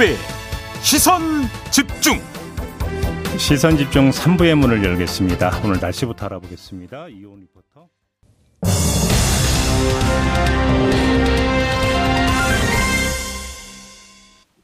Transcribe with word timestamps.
김종배 0.00 0.16
시선 0.80 1.20
집중 1.70 2.18
시선 3.36 3.76
집중 3.76 4.10
3부의 4.10 4.54
문을 4.54 4.82
열겠습니다. 4.82 5.60
오늘 5.62 5.78
날씨부터 5.78 6.26
알아보겠습니다. 6.26 7.08
이온 7.08 7.40
리포터. 7.40 7.86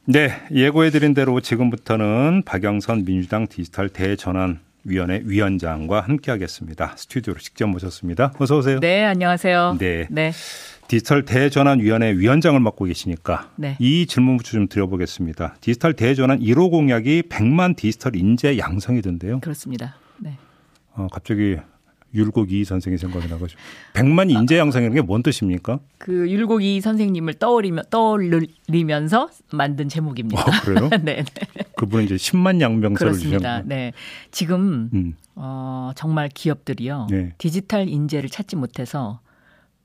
네, 0.06 0.30
예고해드린 0.50 1.14
대로 1.14 1.40
지금부터는 1.40 2.42
박영선 2.44 3.04
민주당 3.04 3.46
디지털 3.46 3.88
대전환 3.90 4.60
위원회 4.84 5.20
위원장과 5.24 6.00
함께하겠습니다. 6.00 6.94
스튜디오로 6.96 7.40
직접 7.40 7.66
모셨습니다. 7.66 8.32
어서 8.38 8.56
오세요. 8.56 8.80
네, 8.80 9.04
안녕하세요. 9.04 9.76
네. 9.78 10.06
네. 10.10 10.32
디지털 10.88 11.24
대전환위원회 11.24 12.12
위원장을 12.16 12.58
맡고 12.60 12.84
계시니까 12.86 13.50
네. 13.56 13.76
이 13.80 14.06
질문부터 14.06 14.50
좀 14.50 14.68
드려보겠습니다. 14.68 15.56
디지털 15.60 15.94
대전환 15.94 16.40
1호 16.40 16.70
공약이 16.70 17.22
100만 17.28 17.76
디지털 17.76 18.16
인재 18.16 18.56
양성이던데요. 18.58 19.40
그렇습니다. 19.40 19.96
네. 20.18 20.36
어, 20.94 21.08
갑자기 21.10 21.56
율곡 22.14 22.50
이 22.52 22.64
선생이 22.64 22.96
생각이 22.96 23.28
나가지고 23.28 23.60
100만 23.92 24.30
인재 24.30 24.56
양성이라는 24.58 24.94
게 24.94 25.06
뭔 25.06 25.22
뜻입니까? 25.22 25.80
그 25.98 26.30
율곡 26.30 26.62
이 26.62 26.80
선생님을 26.80 27.34
떠올리며 27.34 27.82
떠올리면서 27.90 29.28
만든 29.52 29.88
제목입니다. 29.88 30.40
아, 30.40 30.60
그래요? 30.62 30.88
네, 31.02 31.22
네. 31.24 31.24
그분은 31.76 32.04
이제 32.04 32.14
10만 32.14 32.60
양병서를 32.60 33.12
주셨습니다. 33.12 33.62
네. 33.64 33.92
지금 34.30 34.88
음. 34.94 35.14
어, 35.34 35.90
정말 35.96 36.28
기업들이요. 36.32 37.08
네. 37.10 37.34
디지털 37.38 37.88
인재를 37.88 38.30
찾지 38.30 38.56
못해서 38.56 39.20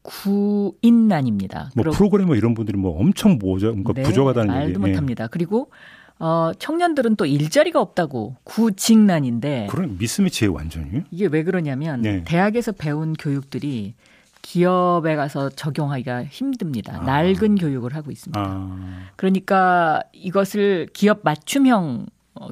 구인난입니다. 0.03 1.71
뭐 1.75 1.85
프로그래머 1.91 2.35
이런 2.35 2.53
분들이 2.53 2.77
뭐 2.77 2.99
엄청 2.99 3.37
뭐죠? 3.39 3.67
그러니까 3.67 3.93
네, 3.93 4.03
부족하다는 4.03 4.53
말도 4.53 4.69
얘기. 4.69 4.79
못합니다. 4.79 5.27
그리고 5.27 5.71
어, 6.19 6.51
청년들은 6.57 7.15
또 7.15 7.25
일자리가 7.25 7.81
없다고 7.81 8.35
구직난인데. 8.43 9.67
그런 9.71 9.97
미스매치예요, 9.97 10.53
완전히. 10.53 11.01
이게 11.09 11.25
왜 11.25 11.43
그러냐면 11.43 12.01
네. 12.01 12.23
대학에서 12.25 12.73
배운 12.73 13.13
교육들이 13.13 13.95
기업에 14.43 15.15
가서 15.15 15.49
적용하기가 15.49 16.25
힘듭니다. 16.25 16.99
아. 17.01 17.03
낡은 17.05 17.55
교육을 17.55 17.95
하고 17.95 18.11
있습니다. 18.11 18.39
아. 18.39 18.99
그러니까 19.15 20.01
이것을 20.13 20.87
기업 20.93 21.21
맞춤형 21.23 22.05
어, 22.35 22.47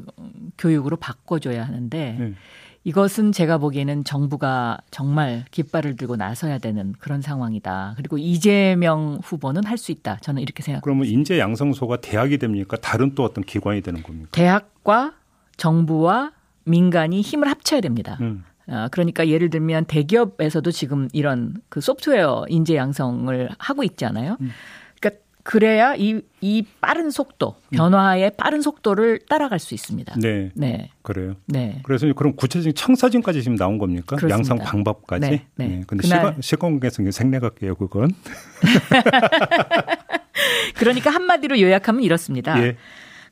교육으로 0.57 0.97
바꿔줘야 0.97 1.65
하는데 1.65 2.15
네. 2.19 2.33
이것은 2.89 3.31
제가 3.31 3.59
보기에는 3.59 4.03
정부가 4.03 4.79
정말 4.89 5.45
깃발을 5.51 5.95
들고 5.95 6.15
나서야 6.15 6.57
되는 6.57 6.95
그런 6.97 7.21
상황이다. 7.21 7.93
그리고 7.97 8.17
이재명 8.17 9.19
후보는 9.23 9.63
할 9.63 9.77
수 9.77 9.91
있다. 9.91 10.17
저는 10.21 10.41
이렇게 10.41 10.63
생각합니다. 10.63 10.83
그러면 10.83 11.05
인재 11.05 11.37
양성소가 11.39 12.01
대학이 12.01 12.37
됩니까? 12.39 12.75
다른 12.81 13.13
또 13.15 13.23
어떤 13.23 13.43
기관이 13.43 13.81
되는 13.81 14.01
겁니까? 14.03 14.27
대학과 14.31 15.13
정부와 15.55 16.31
민간이 16.65 17.21
힘을 17.21 17.47
합쳐야 17.47 17.79
됩니다. 17.79 18.17
음. 18.21 18.43
아, 18.67 18.89
그러니까 18.91 19.27
예를 19.27 19.49
들면 19.51 19.85
대기업에서도 19.85 20.69
지금 20.71 21.07
이런 21.13 21.53
그 21.69 21.79
소프트웨어 21.81 22.45
인재 22.49 22.75
양성을 22.75 23.49
하고 23.57 23.83
있잖아요. 23.83 24.35
음. 24.41 24.49
그래야 25.43 25.95
이, 25.95 26.21
이 26.41 26.63
빠른 26.81 27.09
속도, 27.09 27.55
변화의 27.71 28.31
빠른 28.37 28.61
속도를 28.61 29.19
따라갈 29.29 29.57
수 29.59 29.73
있습니다. 29.73 30.15
네. 30.19 30.51
네. 30.53 30.91
그래요. 31.01 31.35
네. 31.47 31.81
그래서 31.83 32.11
그럼 32.13 32.35
구체적인 32.35 32.75
청사진까지 32.75 33.41
지금 33.41 33.57
나온 33.57 33.77
겁니까? 33.77 34.15
그렇습니다. 34.15 34.35
양성 34.35 34.57
방법까지? 34.59 35.29
네. 35.29 35.47
네. 35.55 35.67
네. 35.67 35.83
근데 35.87 36.05
시간, 36.05 36.41
시간관계성이 36.41 37.11
생략할게요, 37.11 37.75
그건. 37.75 38.11
그러니까 40.77 41.09
한마디로 41.09 41.59
요약하면 41.59 42.03
이렇습니다. 42.03 42.61
예. 42.63 42.77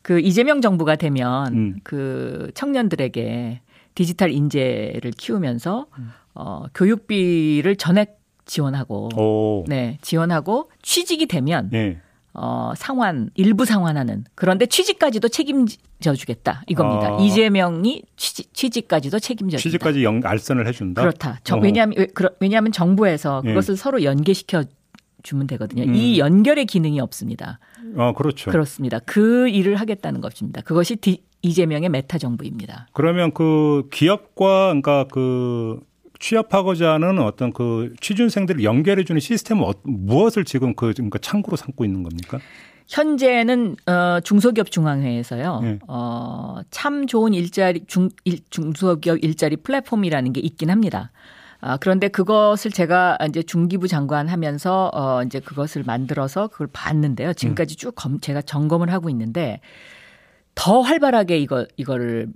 그 0.01 0.19
이재명 0.19 0.61
정부가 0.61 0.95
되면 0.95 1.53
음. 1.53 1.75
그 1.83 2.51
청년들에게 2.53 3.61
디지털 3.95 4.31
인재를 4.31 5.11
키우면서 5.17 5.87
음. 5.97 6.11
어, 6.33 6.65
교육비를 6.73 7.75
전액 7.75 8.17
지원하고 8.45 9.09
오. 9.17 9.65
네 9.67 9.97
지원하고 10.01 10.71
취직이 10.81 11.25
되면 11.25 11.69
네. 11.71 11.99
어, 12.39 12.71
상환 12.77 13.31
일부 13.33 13.65
상환하는 13.65 14.25
그런데 14.35 14.67
취직까지도 14.67 15.27
책임져 15.27 16.13
주겠다 16.15 16.61
이겁니다. 16.67 17.15
아. 17.15 17.17
이재명이 17.19 18.03
취직, 18.15 18.53
취직 18.53 18.87
까지도 18.87 19.19
책임져 19.19 19.57
취직까지 19.57 20.03
연, 20.03 20.21
알선을 20.23 20.67
해준다. 20.67 21.01
그렇다. 21.01 21.39
저, 21.43 21.57
왜냐하면 21.57 22.07
왜냐하면 22.39 22.71
정부에서 22.71 23.41
예. 23.43 23.49
그것을 23.49 23.75
네. 23.75 23.81
서로 23.81 24.03
연계시켜 24.03 24.65
주면 25.23 25.47
되거든요. 25.47 25.83
음. 25.83 25.95
이 25.95 26.19
연결의 26.19 26.67
기능이 26.67 26.99
없습니다. 26.99 27.59
아 27.97 28.13
그렇죠. 28.13 28.51
그렇습니다. 28.51 28.99
그 28.99 29.49
일을 29.49 29.75
하겠다는 29.75 30.21
것입니다. 30.21 30.61
그것이 30.61 30.95
디, 30.97 31.23
이재명의 31.41 31.89
meta 31.89 32.19
정부입니다. 32.19 32.87
그러면 32.93 33.31
그 33.33 33.87
기업과 33.91 34.67
그러니까 34.67 35.05
그 35.11 35.79
취업하고자 36.19 36.93
하는 36.93 37.19
어떤 37.19 37.51
그 37.51 37.93
취준생들을 38.01 38.63
연결해 38.63 39.03
주는 39.03 39.19
시스템은 39.19 39.63
어, 39.63 39.73
무엇을 39.83 40.45
지금 40.45 40.73
그 40.75 40.93
그러니까 40.93 41.19
창구로 41.19 41.57
삼고 41.57 41.85
있는 41.85 42.03
겁니까? 42.03 42.39
현재는 42.87 43.75
어 43.85 44.19
중소기업 44.21 44.71
중앙회에서요. 44.71 45.59
네. 45.61 45.79
어참 45.87 47.05
좋은 47.05 47.33
일자리 47.33 47.83
중 47.85 48.09
일, 48.23 48.39
중소기업 48.49 49.23
일자리 49.23 49.57
플랫폼이라는 49.57 50.33
게 50.33 50.39
있긴 50.39 50.69
합니다. 50.69 51.11
아, 51.59 51.75
그런데 51.77 52.07
그것을 52.07 52.71
제가 52.71 53.17
이제 53.27 53.41
중기부 53.43 53.87
장관 53.87 54.27
하면서 54.27 54.89
어 54.93 55.21
이제 55.23 55.39
그것을 55.39 55.83
만들어서 55.83 56.47
그걸 56.47 56.67
봤는데요. 56.71 57.33
지금까지 57.33 57.75
쭉 57.75 57.93
검, 57.95 58.19
제가 58.19 58.41
점검을 58.41 58.91
하고 58.91 59.09
있는데 59.09 59.59
더 60.55 60.81
활발하게 60.81 61.39
이거 61.39 61.65
이거를 61.75 62.27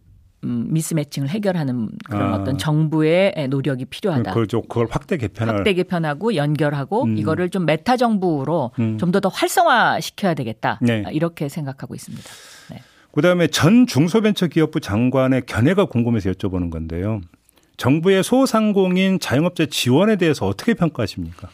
음, 0.44 0.68
미스매칭을 0.69 1.29
해결하는 1.29 1.90
그런 2.06 2.34
아. 2.34 2.35
어떤 2.38 2.57
정부의 2.57 3.47
노력이 3.50 3.85
필요하다. 3.85 4.34
그걸, 4.34 4.47
그걸 4.47 4.88
확대 4.90 5.18
개편을 5.18 5.56
확대 5.56 5.74
개편하고 5.74 6.35
연결하고 6.35 7.03
음. 7.03 7.18
이거를 7.18 7.50
좀 7.50 7.66
메타 7.66 7.97
정부로 7.97 8.72
음. 8.80 8.97
좀더 8.97 9.19
더 9.19 9.30
활성화 9.30 10.00
시켜야 10.00 10.34
되겠다. 10.34 10.80
네. 10.81 11.03
이렇게 11.12 11.47
생각하고 11.47 11.94
있습니다. 11.96 12.28
네. 12.72 12.81
그다음에 13.13 13.47
전 13.47 13.85
중소벤처기업부 13.88 14.80
장관의 14.80 15.44
견해가 15.46 15.85
궁금해서 15.85 16.31
여쭤보는 16.31 16.72
건데요. 16.72 17.22
정부의 17.78 18.24
소상공인 18.24 19.19
자영업자 19.19 19.66
지원에 19.69 20.16
대해서 20.16 20.46
어떻게 20.47 20.74
평가하십니까? 20.74 21.50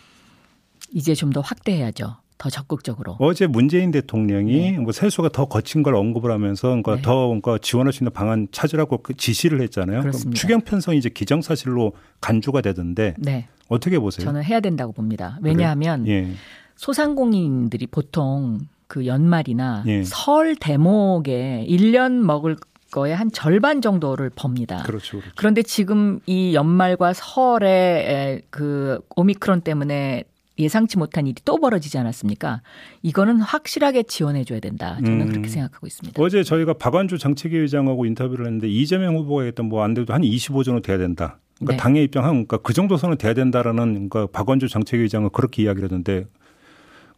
이제 0.93 1.13
좀 1.13 1.31
더 1.31 1.41
확대해야죠. 1.41 2.17
더 2.37 2.49
적극적으로. 2.49 3.15
어제 3.19 3.47
문재인 3.47 3.91
대통령이 3.91 4.71
네. 4.71 4.77
뭐 4.77 4.91
세수가 4.91 5.29
더 5.29 5.45
거친 5.45 5.83
걸 5.83 5.95
언급을 5.95 6.31
하면서 6.31 6.67
그러니까 6.67 6.95
네. 6.97 7.01
더 7.01 7.27
그러니까 7.27 7.57
지원할 7.59 7.93
수 7.93 8.03
있는 8.03 8.13
방안 8.13 8.47
찾으라고 8.51 8.99
그 8.99 9.15
지시를 9.15 9.61
했잖아요. 9.61 10.01
그렇습니다. 10.01 10.39
추경 10.39 10.61
편성이 10.61 10.97
이제 10.97 11.09
기정사실로 11.09 11.93
간주가 12.21 12.61
되던데 12.61 13.15
네. 13.17 13.47
어떻게 13.69 13.99
보세요? 13.99 14.25
저는 14.25 14.43
해야 14.43 14.59
된다고 14.59 14.93
봅니다. 14.93 15.39
왜냐하면 15.41 16.03
그래? 16.03 16.13
예. 16.13 16.33
소상공인들이 16.75 17.87
보통 17.87 18.59
그 18.87 19.05
연말이나 19.07 19.83
예. 19.87 20.03
설 20.03 20.55
대목에 20.55 21.65
1년 21.67 22.21
먹을 22.21 22.55
거의 22.91 23.13
한 23.13 23.31
절반 23.31 23.81
정도를 23.81 24.29
법니다. 24.29 24.83
그렇죠, 24.83 25.19
그렇죠. 25.19 25.33
그런데 25.35 25.61
지금 25.61 26.19
이 26.25 26.53
연말과 26.53 27.13
설에 27.13 28.41
그 28.49 29.01
오미크론 29.15 29.61
때문에 29.61 30.23
예상치 30.59 30.97
못한 30.97 31.27
일이 31.27 31.35
또 31.45 31.57
벌어지지 31.57 31.97
않았습니까? 31.97 32.61
이거는 33.03 33.39
확실하게 33.39 34.03
지원해 34.03 34.43
줘야 34.43 34.59
된다. 34.59 34.97
저는 35.03 35.21
음. 35.21 35.27
그렇게 35.29 35.47
생각하고 35.49 35.87
있습니다. 35.87 36.21
어제 36.21 36.43
저희가 36.43 36.73
박완주 36.73 37.17
정책위 37.17 37.57
의장하고 37.57 38.05
인터뷰를 38.05 38.45
했는데 38.45 38.67
이재명 38.67 39.15
후보가 39.15 39.43
했던 39.43 39.67
뭐 39.67 39.83
안 39.83 39.93
돼도 39.93 40.13
한 40.13 40.21
25조 40.21 40.63
정도 40.65 40.81
돼야 40.81 40.97
된다. 40.97 41.39
그러니까 41.57 41.73
네. 41.73 41.77
당의 41.77 42.03
입장은 42.03 42.29
그러니까 42.29 42.57
그 42.57 42.73
정도 42.73 42.97
선은 42.97 43.17
돼야 43.17 43.33
된다라는 43.33 44.09
그러니까 44.09 44.27
박완주 44.31 44.67
정책위 44.67 45.03
의장은 45.03 45.29
그렇게 45.31 45.63
이야기를 45.63 45.89
했는데 45.89 46.25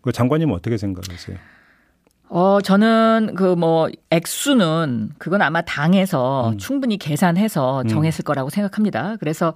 그 0.02 0.12
장관님은 0.12 0.54
어떻게 0.56 0.78
생각하세요? 0.78 1.38
어, 2.32 2.60
저는 2.62 3.34
그 3.36 3.56
뭐 3.56 3.90
액수는 4.12 5.10
그건 5.18 5.42
아마 5.42 5.62
당에서 5.62 6.52
음. 6.52 6.58
충분히 6.58 6.98
계산해서 6.98 7.82
음. 7.82 7.88
정했을 7.88 8.22
음. 8.22 8.26
거라고 8.26 8.50
생각합니다. 8.50 9.18
그래서 9.20 9.54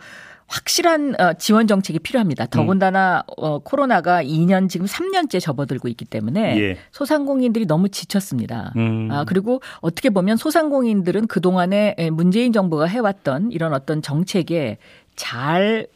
확실한 0.54 1.16
어, 1.20 1.34
지원 1.34 1.66
정책이 1.68 2.00
필요합니다. 2.00 2.46
더군다나 2.46 3.24
어, 3.38 3.58
코로나가 3.60 4.24
2년 4.24 4.70
지금 4.70 4.86
3년째 4.86 5.40
접어들고 5.40 5.88
있기 5.88 6.06
때문에 6.06 6.60
예. 6.60 6.78
소상공인들이 6.92 7.66
너무 7.66 7.90
지쳤습니다. 7.90 8.72
음. 8.76 9.10
아, 9.12 9.24
그리고 9.26 9.62
어떻게 9.82 10.12
보면 10.12 10.38
소상공인들은 10.38 11.26
그동안에 11.26 11.96
문재인 12.12 12.54
정부가 12.54 12.86
해왔던 12.86 13.52
이런 13.52 13.74
어떤 13.74 14.04
정책에 14.04 14.78
잘 15.16 15.88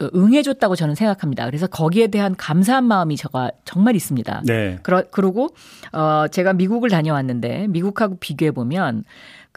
응해줬다고 0.00 0.76
저는 0.76 0.94
생각합니다. 0.94 1.44
그래서 1.46 1.66
거기에 1.66 2.06
대한 2.06 2.34
감사한 2.36 2.84
마음이 2.84 3.16
저가 3.16 3.50
정말 3.64 3.96
있습니다. 3.96 4.42
네. 4.46 4.78
그러, 4.82 5.02
그리고 5.10 5.50
어 5.92 6.26
제가 6.30 6.54
미국을 6.54 6.88
다녀왔는데 6.88 7.66
미국하고 7.68 8.16
비교해 8.18 8.50
보면 8.50 9.04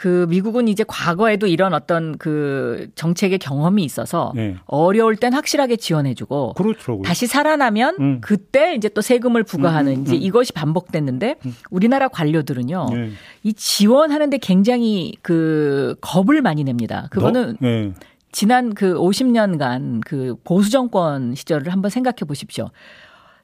그 0.01 0.25
미국은 0.29 0.67
이제 0.67 0.83
과거에도 0.87 1.45
이런 1.45 1.75
어떤 1.75 2.17
그 2.17 2.89
정책의 2.95 3.37
경험이 3.37 3.83
있어서 3.83 4.31
네. 4.35 4.55
어려울 4.65 5.15
땐 5.15 5.31
확실하게 5.31 5.75
지원해주고 5.75 6.55
그렇더라고요. 6.55 7.03
다시 7.03 7.27
살아나면 7.27 7.97
음. 7.99 8.17
그때 8.19 8.73
이제 8.73 8.89
또 8.89 9.01
세금을 9.01 9.43
부과하는 9.43 9.91
음, 9.91 9.97
음, 9.97 10.01
이제 10.01 10.15
음. 10.15 10.21
이것이 10.23 10.53
반복됐는데 10.53 11.35
음. 11.45 11.55
우리나라 11.69 12.07
관료들은요 12.07 12.87
네. 12.91 13.11
이 13.43 13.53
지원하는데 13.53 14.39
굉장히 14.39 15.13
그 15.21 15.93
겁을 16.01 16.41
많이 16.41 16.63
냅니다. 16.63 17.07
그거는 17.11 17.57
너? 17.61 17.67
네. 17.67 17.93
지난 18.31 18.73
그 18.73 18.95
50년간 18.95 20.01
그 20.03 20.35
보수 20.43 20.71
정권 20.71 21.35
시절을 21.35 21.71
한번 21.71 21.91
생각해 21.91 22.25
보십시오. 22.27 22.71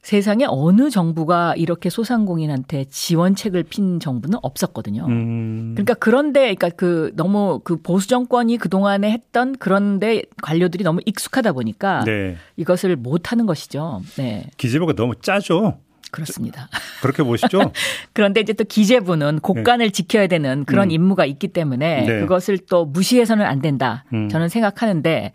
세상에 0.02 0.46
어느 0.48 0.90
정부가 0.90 1.56
이렇게 1.56 1.90
소상공인한테 1.90 2.86
지원책을 2.86 3.64
핀 3.64 4.00
정부는 4.00 4.40
없었거든요. 4.42 5.06
음. 5.08 5.74
그러니까 5.76 5.94
그런데 5.96 6.56
그러니까 6.56 6.70
그 6.70 7.12
너무 7.16 7.60
그 7.64 7.82
보수 7.82 8.08
정권이 8.08 8.58
그동안에 8.58 9.12
했던 9.12 9.56
그런데 9.60 10.24
관료들이 10.42 10.84
너무 10.84 11.00
익숙하다 11.06 11.54
보니까 11.54 12.04
네. 12.06 12.38
이것을 12.56 12.96
못 12.96 13.32
하는 13.32 13.46
것이죠. 13.46 14.02
네. 14.18 14.48
기재부가 14.58 14.94
너무 14.94 15.16
짜죠. 15.16 15.80
그렇습니다. 16.12 16.70
그렇게 17.02 17.24
보시죠. 17.24 17.72
그런데 18.14 18.42
이제 18.42 18.54
또 18.54 18.64
기재부는 18.64 19.40
곳간을 19.40 19.88
네. 19.88 19.92
지켜야 19.92 20.28
되는 20.28 20.66
그런 20.66 20.88
음. 20.88 20.92
임무가 20.92 21.26
있기 21.26 21.50
때문에 21.50 22.06
네. 22.06 22.20
그것을 22.22 22.60
또 22.70 22.86
무시해서는 22.86 23.46
안 23.46 23.62
된다. 23.62 24.06
음. 24.14 24.30
저는 24.30 24.50
생각하는데 24.50 25.34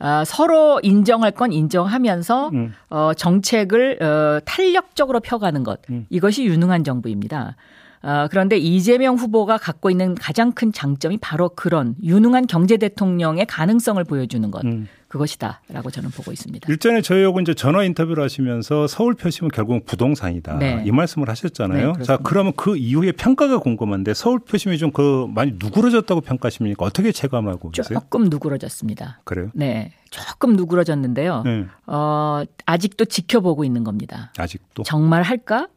어, 0.00 0.24
서로 0.24 0.80
인정할 0.82 1.30
건 1.30 1.52
인정하면서 1.52 2.50
음. 2.54 2.72
어, 2.88 3.12
정책을 3.14 4.02
어, 4.02 4.40
탄력적으로 4.44 5.20
펴가는 5.20 5.62
것 5.62 5.80
음. 5.90 6.06
이것이 6.08 6.44
유능한 6.44 6.84
정부입니다. 6.84 7.56
어, 8.02 8.26
그런데 8.30 8.56
이재명 8.56 9.16
후보가 9.16 9.58
갖고 9.58 9.90
있는 9.90 10.14
가장 10.14 10.52
큰 10.52 10.72
장점이 10.72 11.18
바로 11.18 11.50
그런 11.50 11.96
유능한 12.02 12.46
경제 12.46 12.78
대통령의 12.78 13.44
가능성을 13.46 14.02
보여주는 14.04 14.50
것. 14.50 14.64
음. 14.64 14.88
그것이다라고 15.10 15.90
저는 15.90 16.10
보고 16.10 16.32
있습니다. 16.32 16.70
일전에 16.70 17.02
저희하고 17.02 17.40
이제 17.40 17.52
전화 17.52 17.82
인터뷰를 17.84 18.22
하시면서 18.24 18.86
서울 18.86 19.14
표심은 19.14 19.50
결국 19.50 19.84
부동산이다 19.84 20.56
네. 20.58 20.82
이 20.86 20.90
말씀을 20.92 21.28
하셨잖아요. 21.28 21.92
네, 21.98 22.02
자 22.04 22.16
그러면 22.16 22.52
그 22.56 22.76
이후에 22.76 23.12
평가가 23.12 23.58
궁금한데 23.58 24.14
서울 24.14 24.38
표심이 24.38 24.78
좀 24.78 24.90
그 24.92 25.26
많이 25.32 25.52
누그러졌다고 25.58 26.20
평가하십니까? 26.20 26.84
어떻게 26.84 27.12
체감하고 27.12 27.70
계세요? 27.70 27.98
조금 28.00 28.24
누그러졌습니다. 28.24 29.20
그래요? 29.24 29.50
네, 29.54 29.92
조금 30.10 30.54
누그러졌는데요. 30.56 31.42
네. 31.44 31.66
어, 31.86 32.42
아직도 32.66 33.04
지켜보고 33.04 33.64
있는 33.64 33.84
겁니다. 33.84 34.32
아직도 34.36 34.82
정말 34.82 35.22
할까? 35.22 35.68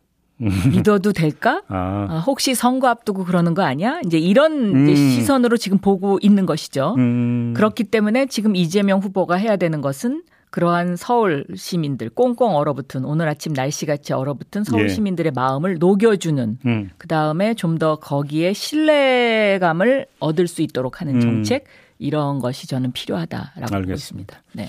믿어도 0.72 1.14
될까? 1.14 1.62
아. 1.68 2.08
아, 2.10 2.24
혹시 2.26 2.56
선거 2.56 2.88
앞두고 2.88 3.24
그러는 3.26 3.54
거 3.54 3.64
아니야? 3.64 4.00
이제 4.06 4.18
이런 4.18 4.76
음. 4.76 4.90
이제 4.90 4.96
시선으로 4.96 5.58
지금 5.58 5.78
보고 5.78 6.20
있는 6.22 6.46
것이죠. 6.46 6.96
음. 6.98 7.54
그렇기 7.56 7.86
때문에 7.86 8.26
지금 8.28 8.56
이재명 8.56 9.00
후보가 9.00 9.36
해야 9.36 9.56
되는 9.58 9.82
것은 9.82 10.24
그러한 10.50 10.98
서울 10.98 11.48
시민들 11.56 12.10
꽁꽁 12.12 12.56
얼어붙은 12.56 13.06
오늘 13.06 13.28
아침 13.28 13.54
날씨같이 13.54 14.14
얼어붙은 14.14 14.64
서울 14.66 14.84
예. 14.84 14.88
시민들의 14.88 15.32
마음을 15.32 15.80
녹여주는 15.80 16.58
음. 16.66 16.90
그 17.00 17.08
다음에 17.08 17.56
좀 17.56 17.80
더 17.80 17.96
거기에 17.96 18.54
신뢰감을 18.54 20.06
얻을 20.20 20.48
수 20.48 20.62
있도록 20.62 21.02
하는 21.02 21.16
음. 21.16 21.22
정책 21.22 21.66
이런 21.98 22.38
것이 22.40 22.68
저는 22.68 22.92
필요하다라고 22.92 23.76
알겠습니다. 23.76 23.82
보고 23.82 23.94
있습니다. 23.94 24.42
네. 24.54 24.68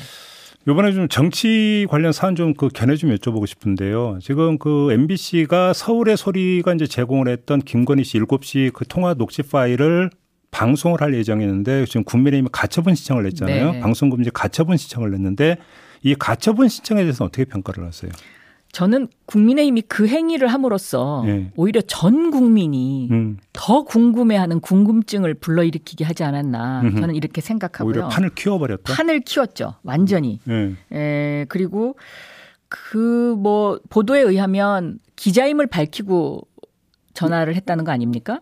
이번에 0.67 0.93
좀 0.93 1.09
정치 1.09 1.87
관련 1.91 2.13
사안 2.13 2.35
좀 2.37 2.55
그 2.55 2.69
견해 2.69 2.97
좀 2.97 3.15
여쭤보고 3.15 3.47
싶은데요. 3.47 4.19
지금 4.23 4.59
그 4.59 4.93
MBC가 4.93 5.73
서울의 5.73 6.17
소리가 6.17 6.73
이제 6.75 6.87
제공을 6.87 7.29
했던 7.29 7.61
김건희 7.61 8.05
씨 8.05 8.19
7시 8.19 8.73
그 8.73 8.87
통화 8.87 9.15
녹취 9.15 9.43
파일을 9.43 10.11
방송을 10.51 11.01
할 11.01 11.15
예정이었는데 11.15 11.87
지금 11.87 12.05
국민의힘이 12.05 12.49
가처분 12.53 12.95
신청을 12.95 13.25
냈잖아요. 13.25 13.73
네. 13.73 13.81
방송금지 13.81 14.31
가처분 14.31 14.77
신청을 14.77 15.11
냈는데 15.11 15.57
이 16.03 16.15
가처분 16.15 16.69
신청에 16.69 17.03
대해서 17.03 17.25
어떻게 17.25 17.45
평가를 17.45 17.85
하세요? 17.85 18.11
저는 18.75 19.07
국민의힘이 19.27 19.83
그 19.83 20.09
행위를 20.09 20.49
함으로써 20.49 21.23
네. 21.25 21.53
오히려 21.57 21.81
전 21.83 22.33
국민이 22.33 23.09
음. 23.13 23.39
더 23.53 23.85
궁금해하는 23.85 24.59
궁금증을 24.61 25.35
불러일으키게 25.35 26.05
하지 26.05 26.25
않았나 26.25 26.81
음흠. 26.83 27.01
저는 27.01 27.15
이렇게 27.15 27.41
생각하고요. 27.41 27.93
오히려 27.95 28.09
판을 28.09 28.31
키워버렸다. 28.31 28.93
판을 28.93 29.21
키웠죠, 29.21 29.75
완전히. 29.85 30.41
네. 30.45 30.75
에, 30.93 31.47
그리고 31.49 31.97
그 32.69 33.37
뭐 33.37 33.79
보도에 33.91 34.21
의하면 34.21 34.99
기자임을 35.17 35.67
밝히고 35.69 36.47
전화를 37.13 37.55
했다는 37.55 37.85
거 37.85 37.93
아닙니까? 37.93 38.41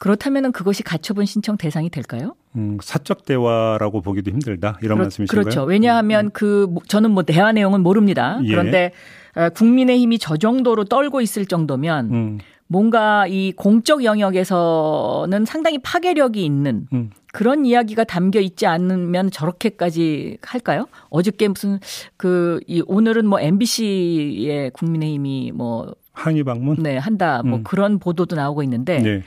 그렇다면 0.00 0.52
그것이 0.52 0.82
가처분 0.82 1.26
신청 1.26 1.56
대상이 1.56 1.90
될까요? 1.90 2.34
음, 2.56 2.78
사적 2.82 3.24
대화라고 3.24 4.00
보기도 4.02 4.30
힘들다 4.30 4.78
이런 4.82 4.96
그렇, 4.98 5.04
말씀이신가요? 5.04 5.42
그렇죠. 5.42 5.64
왜냐하면 5.64 6.26
음. 6.26 6.30
그 6.32 6.74
저는 6.88 7.10
뭐 7.10 7.22
대화 7.22 7.52
내용은 7.52 7.80
모릅니다. 7.82 8.38
예. 8.44 8.48
그런데 8.50 8.92
어, 9.34 9.48
국민의힘이 9.50 10.18
저 10.18 10.36
정도로 10.36 10.84
떨고 10.84 11.20
있을 11.20 11.46
정도면 11.46 12.12
음. 12.12 12.38
뭔가 12.66 13.26
이 13.26 13.52
공적 13.52 14.04
영역에서는 14.04 15.44
상당히 15.44 15.78
파괴력이 15.78 16.44
있는 16.44 16.86
음. 16.92 17.10
그런 17.32 17.64
이야기가 17.64 18.04
담겨 18.04 18.40
있지 18.40 18.66
않으면 18.66 19.30
저렇게까지 19.30 20.38
할까요? 20.42 20.86
어저께 21.08 21.48
무슨 21.48 21.78
그 22.16 22.60
이 22.66 22.82
오늘은 22.86 23.26
뭐 23.26 23.40
MBC의 23.40 24.70
국민의힘이 24.70 25.52
뭐 25.52 25.94
항의 26.12 26.44
방문 26.44 26.76
네 26.82 26.98
한다 26.98 27.42
뭐 27.42 27.58
음. 27.58 27.64
그런 27.64 27.98
보도도 27.98 28.36
나오고 28.36 28.62
있는데 28.62 28.98
네. 28.98 29.22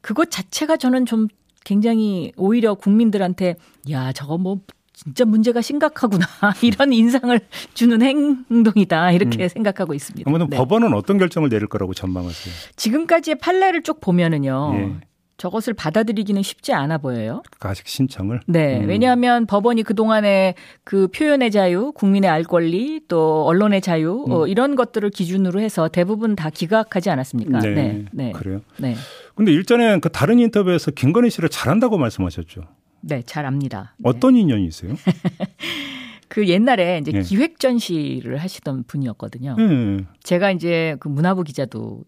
그것 0.00 0.30
자체가 0.30 0.76
저는 0.76 1.06
좀 1.06 1.28
굉장히 1.66 2.32
오히려 2.36 2.74
국민들한테 2.74 3.56
야 3.90 4.12
저거 4.12 4.38
뭐 4.38 4.60
진짜 4.92 5.24
문제가 5.24 5.60
심각하구나 5.60 6.24
이런 6.62 6.92
인상을 6.92 7.38
주는 7.74 8.00
행동이다 8.00 9.10
이렇게 9.10 9.44
음. 9.44 9.48
생각하고 9.48 9.92
있습니다. 9.92 10.30
그러면 10.30 10.48
네. 10.48 10.56
법원은 10.56 10.94
어떤 10.94 11.18
결정을 11.18 11.48
내릴 11.48 11.66
거라고 11.66 11.92
전망하세요? 11.92 12.54
지금까지의 12.76 13.38
판례를 13.40 13.82
쭉 13.82 14.00
보면은요. 14.00 14.72
예. 14.74 14.94
저것을 15.36 15.74
받아들이기는 15.74 16.42
쉽지 16.42 16.72
않아 16.72 16.98
보여요. 16.98 17.42
아직 17.60 17.86
신청을? 17.86 18.40
네. 18.46 18.80
음. 18.80 18.88
왜냐하면 18.88 19.46
법원이 19.46 19.82
그동안에 19.82 20.54
그 20.82 21.08
표현의 21.08 21.50
자유, 21.50 21.92
국민의 21.92 22.30
알 22.30 22.42
권리, 22.42 23.00
또 23.08 23.44
언론의 23.46 23.82
자유, 23.82 24.24
음. 24.26 24.32
어, 24.32 24.46
이런 24.46 24.76
것들을 24.76 25.08
기준으로 25.10 25.60
해서 25.60 25.88
대부분 25.88 26.36
다 26.36 26.50
기각하지 26.50 27.10
않았습니까? 27.10 27.58
네. 27.60 27.74
네. 27.74 28.04
네. 28.12 28.32
그래요? 28.32 28.60
네. 28.78 28.94
근데 29.34 29.52
일전에 29.52 30.00
그 30.00 30.08
다른 30.08 30.38
인터뷰에서 30.38 30.90
김건희 30.90 31.28
씨를 31.30 31.48
잘한다고 31.50 31.98
말씀하셨죠. 31.98 32.62
네, 33.02 33.22
잘 33.26 33.44
압니다. 33.44 33.94
네. 33.98 34.08
어떤 34.08 34.34
네. 34.34 34.40
인연이 34.40 34.66
있어요? 34.66 34.94
그 36.28 36.48
옛날에 36.48 36.98
이제 36.98 37.12
네. 37.12 37.20
기획 37.20 37.60
전시를 37.60 38.38
하시던 38.38 38.84
분이었거든요. 38.84 39.56
네. 39.56 40.04
제가 40.22 40.50
이제 40.50 40.96
그 40.98 41.08
문화부 41.08 41.44
기자도 41.44 42.02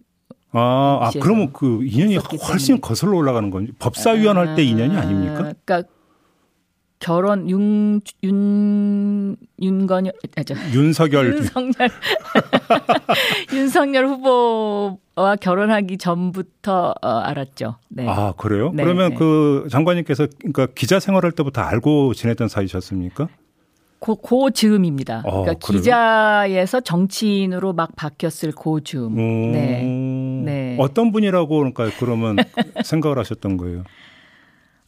아, 0.52 0.98
아 1.02 1.10
그러면 1.20 1.52
그 1.52 1.84
인연이 1.84 2.16
훨씬 2.16 2.76
때문에. 2.76 2.80
거슬러 2.80 3.16
올라가는 3.16 3.50
건 3.50 3.68
법사위원 3.78 4.36
할때 4.36 4.62
인연이 4.62 4.96
아닙니까? 4.96 5.34
그러니까 5.34 5.82
결혼 7.00 7.48
윤, 7.48 8.00
윤, 8.24 9.36
윤건열, 9.62 10.12
아, 10.36 10.42
저, 10.42 10.54
윤석열. 10.74 11.36
윤석열. 11.36 11.72
윤석열 13.54 14.06
후보와 14.06 15.36
결혼하기 15.40 15.98
전부터 15.98 16.94
어, 17.00 17.08
알았죠. 17.08 17.76
네. 17.88 18.06
아, 18.08 18.32
그래요? 18.36 18.72
네, 18.74 18.82
그러면 18.82 19.10
네. 19.10 19.16
그 19.16 19.68
장관님께서 19.70 20.26
그러니까 20.38 20.66
기자 20.74 20.98
생활할 20.98 21.32
때부터 21.32 21.60
알고 21.60 22.14
지냈던 22.14 22.48
사이셨습니까? 22.48 23.28
고, 24.00 24.14
고 24.16 24.50
즈음입니다. 24.50 25.18
아, 25.18 25.30
그러니까 25.30 25.54
그래요? 25.54 25.80
기자에서 25.80 26.80
정치인으로 26.80 27.72
막 27.72 27.94
바뀌었을 27.96 28.52
고 28.52 28.80
즈음. 28.80 29.18
음, 29.18 29.52
네. 29.52 29.82
네. 30.78 30.82
어떤 30.82 31.12
분이라고 31.12 31.58
그러니까 31.58 31.90
그러면 31.98 32.36
생각을 32.84 33.18
하셨던 33.18 33.56
거예요? 33.56 33.84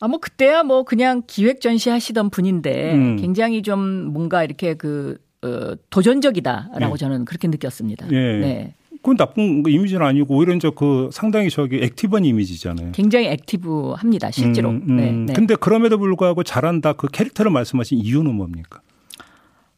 아, 0.01 0.09
뭐, 0.09 0.19
그때야 0.19 0.63
뭐 0.63 0.85
그냥 0.85 1.23
기획 1.27 1.61
전시 1.61 1.91
하시던 1.91 2.31
분인데 2.31 2.95
음. 2.95 3.17
굉장히 3.17 3.63
좀 3.63 3.81
뭔가 4.13 4.43
이렇게 4.43 4.75
그, 4.75 5.19
어, 5.43 5.75
도전적이다라고 5.91 6.95
네. 6.95 6.97
저는 6.97 7.25
그렇게 7.27 7.49
느꼈습니다. 7.49 8.07
네. 8.09 8.39
네. 8.39 8.75
그건 9.03 9.17
나쁜 9.17 9.63
이미지는 9.67 10.05
아니고 10.05 10.37
오히려 10.37 10.55
이제 10.55 10.71
그 10.75 11.09
상당히 11.13 11.49
저기 11.49 11.81
액티브한 11.83 12.25
이미지잖아요. 12.25 12.93
굉장히 12.93 13.29
액티브합니다, 13.29 14.31
실제로. 14.31 14.71
음, 14.71 14.85
음. 14.89 14.97
네, 14.97 15.11
네. 15.11 15.33
근데 15.33 15.55
그럼에도 15.55 15.99
불구하고 15.99 16.43
잘한다 16.43 16.95
그 16.95 17.09
캐릭터를 17.09 17.51
말씀하신 17.51 17.99
이유는 17.99 18.35
뭡니까? 18.35 18.81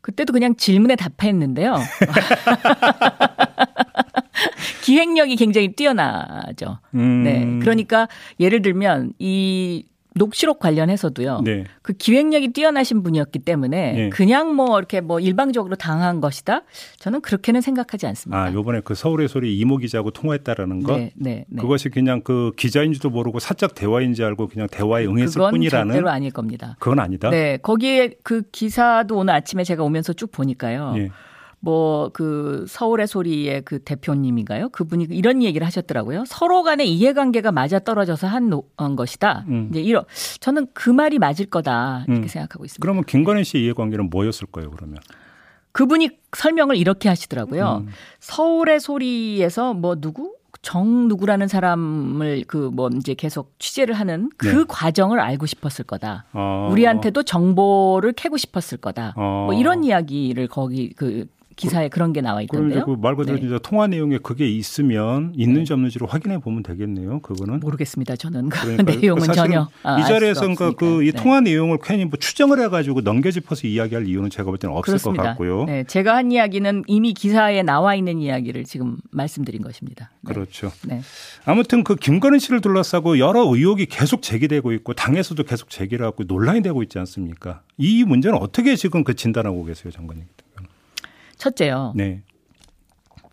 그때도 0.00 0.33
그냥 0.33 0.57
질문에 0.57 0.97
답했는데요. 0.97 1.76
기획력이 4.82 5.37
굉장히 5.37 5.72
뛰어나죠. 5.72 6.78
음. 6.94 7.22
네. 7.25 7.58
그러니까 7.61 8.08
예를 8.40 8.62
들면 8.62 9.12
이 9.18 9.84
녹취록 10.14 10.58
관련해서도요. 10.58 11.40
네. 11.44 11.64
그 11.80 11.92
기획력이 11.92 12.49
뛰어나신 12.49 13.02
분이었기 13.02 13.38
때문에 13.40 13.92
네. 13.92 14.08
그냥 14.11 14.54
뭐 14.54 14.78
이렇게 14.78 15.00
뭐 15.00 15.20
일방적으로 15.20 15.75
당한 15.76 16.20
것이다. 16.20 16.62
저는 16.99 17.22
그렇게는 17.22 17.61
생각하지 17.61 18.06
않습니다. 18.06 18.42
아, 18.42 18.52
요번에 18.52 18.80
그 18.84 18.94
서울의 18.94 19.28
소리 19.28 19.56
이모 19.58 19.78
기자하고 19.78 20.11
통화했다라는 20.11 20.82
거. 20.82 20.96
네, 20.96 21.12
네, 21.14 21.44
네. 21.49 21.61
그것이 21.61 21.88
그냥 21.88 22.20
그 22.22 22.52
기자인지도 22.56 23.11
모르고 23.11 23.38
사적 23.38 23.75
대화인지 23.75 24.22
알고 24.22 24.49
그냥 24.49 24.68
대화에 24.70 25.06
응했을 25.06 25.38
그건 25.38 25.52
뿐이라는. 25.52 25.92
절대로 25.92 26.11
아닐 26.11 26.30
겁니다. 26.30 26.76
그건 26.78 26.99
아니다. 26.99 27.30
네, 27.30 27.56
거기에 27.56 28.11
그 28.22 28.42
기사도 28.52 29.16
오늘 29.16 29.34
아침에 29.34 29.64
제가 29.64 29.82
오면서 29.82 30.12
쭉 30.12 30.30
보니까요. 30.30 30.94
예. 31.62 31.71
뭐그 31.71 32.66
서울의 32.69 33.07
소리의 33.07 33.62
그 33.62 33.78
대표님인가요? 33.78 34.71
그분이 34.71 35.09
이런 35.11 35.42
얘기를 35.42 35.66
하셨더라고요. 35.66 36.25
서로 36.26 36.62
간의 36.62 36.92
이해관계가 36.92 37.52
맞아 37.52 37.78
떨어져서 37.78 38.26
한 38.26 38.97
것이다. 38.97 39.45
음. 39.49 39.69
이제 39.71 39.81
이런 39.81 40.04
저는 40.40 40.66
그 40.75 40.90
말이 40.90 41.19
맞을 41.19 41.47
거다 41.47 42.04
이렇게 42.09 42.23
음. 42.23 42.28
생각하고 42.28 42.64
있습니다. 42.64 42.83
그러면 42.83 43.04
김건희 43.04 43.45
씨 43.45 43.59
이해관계는 43.59 44.11
뭐였을 44.11 44.47
거예요, 44.49 44.71
그러면? 44.71 44.99
그분이 45.73 46.11
설명을 46.37 46.76
이렇게 46.76 47.09
하시더라고요. 47.09 47.85
음. 47.87 47.92
서울의 48.21 48.81
소리에서 48.81 49.73
뭐 49.73 49.95
누구 49.97 50.35
정 50.61 51.09
누구라는 51.09 51.49
사람을 51.49 52.45
그 52.47 52.71
뭐 52.73 52.88
이제 52.97 53.14
계속 53.14 53.54
취재를 53.59 53.95
하는 53.95 54.31
그 54.37 54.47
네. 54.47 54.64
과정을 54.69 55.19
알고 55.21 55.47
싶었을 55.47 55.85
거다. 55.85 56.26
어. 56.33 56.69
우리한테도 56.71 57.23
정보를 57.25 58.12
캐고 58.12 58.37
싶었을 58.37 58.78
거다. 58.78 59.14
어. 59.16 59.45
뭐 59.47 59.54
이런 59.54 59.83
이야기를 59.85 60.47
거기 60.49 60.92
그 60.95 61.26
기사에 61.56 61.88
그, 61.88 61.99
런게 61.99 62.21
나와 62.21 62.42
있던데요. 62.42 62.85
그말 62.85 63.16
그대로 63.16 63.38
네. 63.38 63.59
통화 63.62 63.87
내용에 63.87 64.18
그게 64.18 64.49
있으면 64.49 65.32
있는지 65.37 65.68
네. 65.71 65.75
없는지를 65.75 66.06
확인해 66.06 66.38
보면 66.38 66.62
되겠네요. 66.62 67.21
그거는 67.21 67.61
모르겠습니다. 67.61 68.16
저는 68.16 68.49
그 68.50 68.82
내용은 68.82 69.23
전혀 69.32 69.68
아, 69.82 70.00
이 70.00 70.04
자리에서 70.04 70.40
그러니까 70.40 70.73
그이 70.73 71.12
네. 71.12 71.23
통화 71.23 71.40
내용을 71.40 71.78
괜히 71.82 72.04
뭐 72.04 72.18
추정을 72.18 72.61
해가지고 72.61 73.02
넘겨짚어서 73.02 73.66
이야기할 73.66 74.06
이유는 74.06 74.30
제가 74.30 74.44
볼 74.44 74.59
때는 74.59 74.76
없을 74.76 74.92
그렇습니다. 74.92 75.23
것 75.23 75.28
같고요. 75.30 75.64
네, 75.64 75.85
제가 75.85 76.16
한 76.16 76.32
이야기는 76.32 76.85
이미 76.87 77.12
기사에 77.12 77.62
나와 77.62 77.94
있는 77.94 78.18
이야기를 78.18 78.64
지금 78.64 78.97
말씀드린 79.11 79.62
것입니다. 79.62 80.11
네. 80.23 80.35
그렇죠. 80.35 80.73
네. 80.87 81.02
아무튼 81.44 81.85
그 81.85 81.97
김건희 81.97 82.40
씨를 82.40 82.61
둘러싸고 82.61 83.18
여러 83.18 83.42
의혹이 83.44 83.87
계속 83.87 84.23
제기되고 84.23 84.73
있고 84.73 84.94
당에서도 84.94 85.42
계속 85.44 85.71
제기를 85.71 86.04
하고 86.06 86.25
논란이 86.25 86.62
되고 86.62 86.82
있지 86.82 86.99
않습니까? 86.99 87.62
이 87.78 88.04
문제는 88.04 88.38
어떻게 88.38 88.76
지금 88.76 89.04
그 89.04 89.14
진단하고 89.14 89.64
계세요, 89.64 89.90
장관님? 89.90 90.26
첫째요. 91.42 91.92
네. 91.96 92.22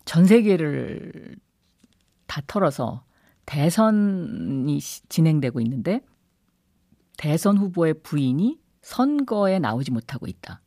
전 0.03 0.25
세계를 0.25 1.35
다 2.25 2.41
털어서 2.47 3.03
대선이 3.45 4.79
진행되고 4.79 5.59
있는데 5.61 6.01
대선 7.17 7.57
후보의 7.57 7.95
부인이 8.01 8.57
선거에 8.81 9.59
나오지 9.59 9.91
못하고 9.91 10.25
있다. 10.25 10.61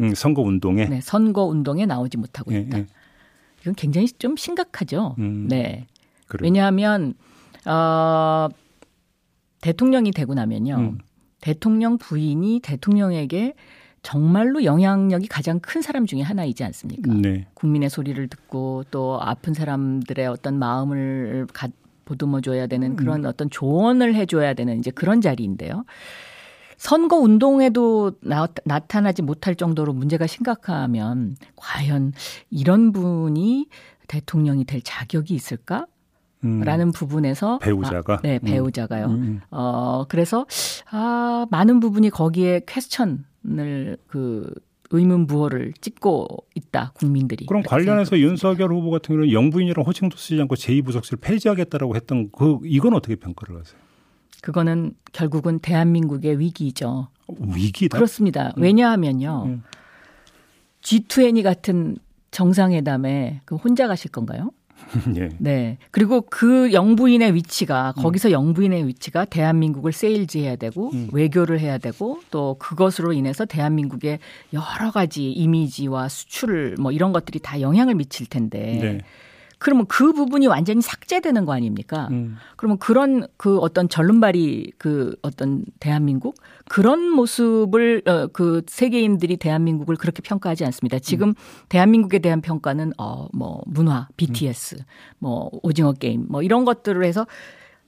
음, 0.00 0.12
선거 0.14 0.42
운동에? 0.42 0.86
네, 0.86 1.00
선거 1.00 1.44
운동에 1.44 1.86
나오지 1.86 2.16
못하고 2.16 2.50
네, 2.50 2.60
있다. 2.60 2.78
네. 2.78 2.86
이건 3.60 3.74
굉장히 3.76 4.08
좀 4.08 4.36
심각하죠. 4.36 5.14
음, 5.20 5.46
네. 5.46 5.86
그래요. 6.26 6.44
왜냐하면 6.44 7.14
어, 7.64 8.48
대통령이 9.60 10.10
되고 10.10 10.34
나면요. 10.34 10.76
음. 10.76 10.98
대통령 11.40 11.98
부인이 11.98 12.58
대통령에게 12.60 13.54
정말로 14.02 14.64
영향력이 14.64 15.28
가장 15.28 15.60
큰 15.60 15.80
사람 15.80 16.06
중에 16.06 16.22
하나이지 16.22 16.64
않습니까? 16.64 17.12
네. 17.14 17.46
국민의 17.54 17.88
소리를 17.88 18.26
듣고 18.28 18.84
또 18.90 19.18
아픈 19.20 19.54
사람들의 19.54 20.26
어떤 20.26 20.58
마음을 20.58 21.46
가, 21.52 21.68
보듬어 22.04 22.40
줘야 22.40 22.66
되는 22.66 22.96
그런 22.96 23.24
음. 23.24 23.26
어떤 23.26 23.48
조언을 23.48 24.14
해줘야 24.14 24.54
되는 24.54 24.78
이제 24.78 24.90
그런 24.90 25.20
자리인데요. 25.20 25.84
선거 26.76 27.16
운동에도 27.16 28.12
나, 28.20 28.48
나타나지 28.64 29.22
못할 29.22 29.54
정도로 29.54 29.92
문제가 29.92 30.26
심각하면 30.26 31.36
과연 31.54 32.12
이런 32.50 32.92
분이 32.92 33.68
대통령이 34.08 34.64
될 34.64 34.82
자격이 34.82 35.32
있을까? 35.32 35.86
음. 36.44 36.60
라는 36.62 36.90
부분에서 36.90 37.60
배우자가 37.60 38.14
아, 38.14 38.20
네 38.22 38.40
음. 38.42 38.46
배우자가요. 38.46 39.06
음. 39.06 39.40
어 39.52 40.06
그래서 40.08 40.44
아 40.90 41.46
많은 41.52 41.78
부분이 41.78 42.10
거기에 42.10 42.62
퀘스천 42.66 43.24
을그 43.46 44.52
의문 44.90 45.26
부호를 45.26 45.72
찍고 45.80 46.46
있다 46.54 46.92
국민들이. 46.94 47.46
그럼 47.46 47.62
관련해서 47.62 48.18
윤석열 48.18 48.72
후보 48.72 48.90
같은 48.90 49.14
경우는 49.14 49.32
영부인이랑 49.32 49.84
호칭도 49.84 50.16
쓰지 50.16 50.40
않고 50.42 50.54
제2부속실 50.54 51.20
폐지하겠다라고 51.20 51.96
했던 51.96 52.30
그 52.30 52.58
이건 52.64 52.94
어떻게 52.94 53.16
평가를 53.16 53.58
하세요? 53.58 53.80
그거는 54.42 54.94
결국은 55.12 55.60
대한민국의 55.60 56.38
위기죠. 56.38 57.08
위기다. 57.28 57.96
그렇습니다. 57.96 58.52
음. 58.56 58.62
왜냐하면요. 58.62 59.44
음. 59.46 59.62
G20 60.82 61.42
같은 61.42 61.96
정상회담에 62.32 63.40
그 63.44 63.56
혼자 63.56 63.86
가실 63.86 64.10
건가요? 64.10 64.50
예. 65.16 65.28
네. 65.38 65.78
그리고 65.90 66.22
그 66.22 66.72
영부인의 66.72 67.34
위치가 67.34 67.94
음. 67.96 68.02
거기서 68.02 68.30
영부인의 68.30 68.86
위치가 68.86 69.24
대한민국을 69.24 69.92
세일즈해야 69.92 70.56
되고 70.56 70.90
음. 70.92 71.08
외교를 71.12 71.60
해야 71.60 71.78
되고 71.78 72.20
또 72.30 72.56
그것으로 72.58 73.12
인해서 73.12 73.44
대한민국의 73.44 74.18
여러 74.52 74.90
가지 74.90 75.30
이미지와 75.30 76.08
수출 76.08 76.76
뭐 76.78 76.92
이런 76.92 77.12
것들이 77.12 77.38
다 77.38 77.60
영향을 77.60 77.94
미칠 77.94 78.26
텐데 78.26 78.78
네. 78.80 78.98
그러면 79.62 79.86
그 79.86 80.12
부분이 80.12 80.46
완전히 80.48 80.82
삭제되는 80.82 81.44
거 81.44 81.52
아닙니까? 81.52 82.08
음. 82.10 82.36
그러면 82.56 82.78
그런 82.78 83.26
그 83.36 83.58
어떤 83.58 83.88
절름발이 83.88 84.72
그 84.76 85.16
어떤 85.22 85.64
대한민국 85.78 86.34
그런 86.68 87.08
모습을 87.08 88.02
어, 88.06 88.26
그 88.26 88.62
세계인들이 88.66 89.36
대한민국을 89.36 89.96
그렇게 89.96 90.20
평가하지 90.20 90.64
않습니다. 90.64 90.98
지금 90.98 91.28
음. 91.28 91.34
대한민국에 91.68 92.18
대한 92.18 92.40
평가는 92.40 92.92
어뭐 92.98 93.62
문화, 93.66 94.08
BTS, 94.16 94.76
음. 94.76 94.84
뭐 95.18 95.50
오징어 95.62 95.92
게임 95.92 96.26
뭐 96.28 96.42
이런 96.42 96.64
것들을 96.64 97.04
해서 97.04 97.26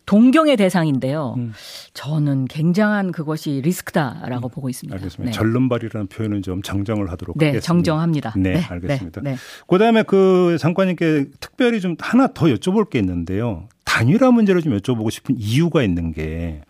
동경의 0.06 0.56
대상인데요. 0.56 1.34
음. 1.38 1.52
저는 1.94 2.46
굉장한 2.46 3.12
그것이 3.12 3.62
리스크다라고 3.64 4.48
음. 4.48 4.50
보고 4.50 4.68
있습니다. 4.68 4.94
알겠습니다. 4.94 5.30
네. 5.30 5.32
절름발이라는 5.32 6.08
표현은 6.08 6.42
좀 6.42 6.62
정정을 6.62 7.10
하도록 7.12 7.36
네, 7.38 7.46
하겠습니다. 7.46 7.66
정정합니다. 7.66 8.34
네, 8.36 8.54
네 8.54 8.60
알겠습니다. 8.62 9.20
네, 9.22 9.30
네. 9.32 9.36
그다음에 9.66 10.02
그 10.02 10.56
장관님께 10.60 11.26
특별히 11.40 11.80
좀 11.80 11.96
하나 11.98 12.26
더 12.26 12.46
여쭤볼 12.46 12.90
게 12.90 12.98
있는데요. 12.98 13.68
단일화 13.84 14.30
문제를 14.30 14.60
좀 14.60 14.76
여쭤보고 14.76 15.10
싶은 15.10 15.36
이유가 15.38 15.82
있는 15.82 16.12
게 16.12 16.60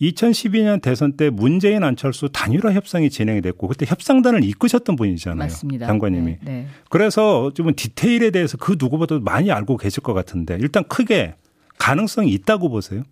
2012년 0.00 0.80
대선 0.80 1.14
때 1.14 1.30
문재인 1.30 1.82
안철수 1.82 2.28
단일화 2.28 2.72
협상이 2.72 3.10
진행이 3.10 3.40
됐고 3.40 3.66
그때 3.66 3.84
협상단을 3.88 4.44
이끄셨던 4.44 4.94
분이잖아요. 4.94 5.38
맞습니다. 5.38 5.86
장관님이. 5.86 6.36
네, 6.42 6.52
네. 6.52 6.66
그래서 6.88 7.50
좀 7.54 7.74
디테일에 7.74 8.30
대해서 8.30 8.56
그 8.56 8.76
누구보다도 8.78 9.22
많이 9.22 9.50
알고 9.50 9.76
계실 9.76 10.02
것 10.02 10.14
같은데 10.14 10.56
일단 10.60 10.84
크게 10.84 11.34
가능성이 11.78 12.30
있다고 12.32 12.68
보세요? 12.68 13.02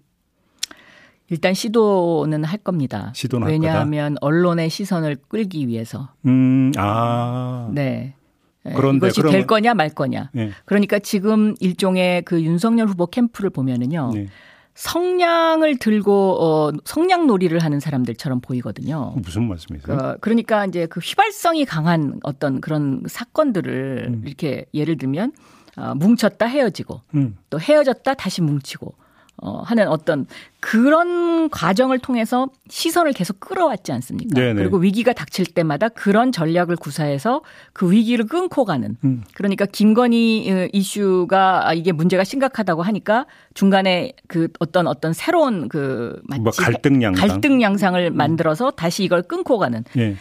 일단 1.28 1.54
시도는 1.54 2.44
할 2.44 2.58
겁니다. 2.58 3.12
시도는 3.14 3.49
왜냐하면? 3.49 4.16
언론의 4.20 4.70
시선을 4.70 5.16
끌기 5.28 5.66
위해서. 5.66 6.11
음, 6.26 6.73
아. 6.76 7.68
네. 7.73 8.14
네 8.62 8.73
그런데 8.75 9.08
이것이 9.08 9.23
될 9.23 9.46
거냐 9.46 9.75
말 9.75 9.90
거냐. 9.90 10.30
네. 10.32 10.50
그러니까 10.64 10.99
지금 10.99 11.54
일종의 11.61 12.23
그 12.23 12.42
윤석열 12.42 12.87
후보 12.87 13.06
캠프를 13.06 13.50
보면은요. 13.50 14.12
네. 14.14 14.28
성냥을 14.75 15.78
들고 15.78 16.37
어 16.38 16.73
성냥 16.85 17.26
놀이를 17.26 17.61
하는 17.61 17.80
사람들처럼 17.80 18.40
보이거든요. 18.40 19.14
무슨 19.16 19.49
말씀이세요? 19.49 19.96
어, 19.96 20.16
그러니까 20.20 20.66
이제 20.66 20.87
그 20.87 21.00
휘발성이 21.00 21.64
강한 21.64 22.20
어떤 22.23 22.61
그런 22.61 23.02
사건들을 23.06 24.06
음. 24.08 24.23
이렇게 24.26 24.66
예를 24.75 24.99
들면 24.99 25.32
어, 25.76 25.95
뭉쳤다 25.95 26.47
헤어지고 26.47 27.00
음. 27.14 27.37
또 27.50 27.61
헤어졌다 27.61 28.14
다시 28.14 28.40
뭉치고 28.40 28.95
어, 29.38 29.61
하는 29.61 29.87
어떤 29.88 30.26
그런 30.61 31.50
과정을 31.50 31.99
통해서 31.99 32.49
시선을 32.68 33.12
계속 33.12 33.38
끌어왔지 33.38 33.92
않습니까? 33.92 34.35
네네. 34.35 34.54
그리고 34.54 34.78
위기가 34.78 35.12
닥칠 35.12 35.45
때마다 35.45 35.90
그런 35.90 36.33
전략을 36.33 36.76
구사해서 36.76 37.42
그 37.75 37.92
위기를 37.92 38.26
끊고 38.26 38.64
가는. 38.64 38.97
음. 39.04 39.23
그러니까 39.35 39.66
김건희 39.66 40.50
어, 40.50 40.68
이슈가 40.73 41.75
이게 41.75 41.92
문제가 41.92 42.25
심각하다고 42.25 42.83
하니까 42.83 43.26
중간에 43.52 44.12
그 44.26 44.49
어떤 44.59 44.87
어떤 44.87 45.12
새로운 45.12 45.68
그 45.68 46.18
마치 46.25 46.40
뭐 46.40 46.52
갈등 46.56 47.02
양상 47.02 47.28
갈등 47.28 47.61
양상을 47.61 48.11
음. 48.11 48.16
만들어서 48.16 48.71
다시 48.71 49.04
이걸 49.04 49.23
끊고 49.23 49.59
가는. 49.59 49.85
네. 49.95 50.16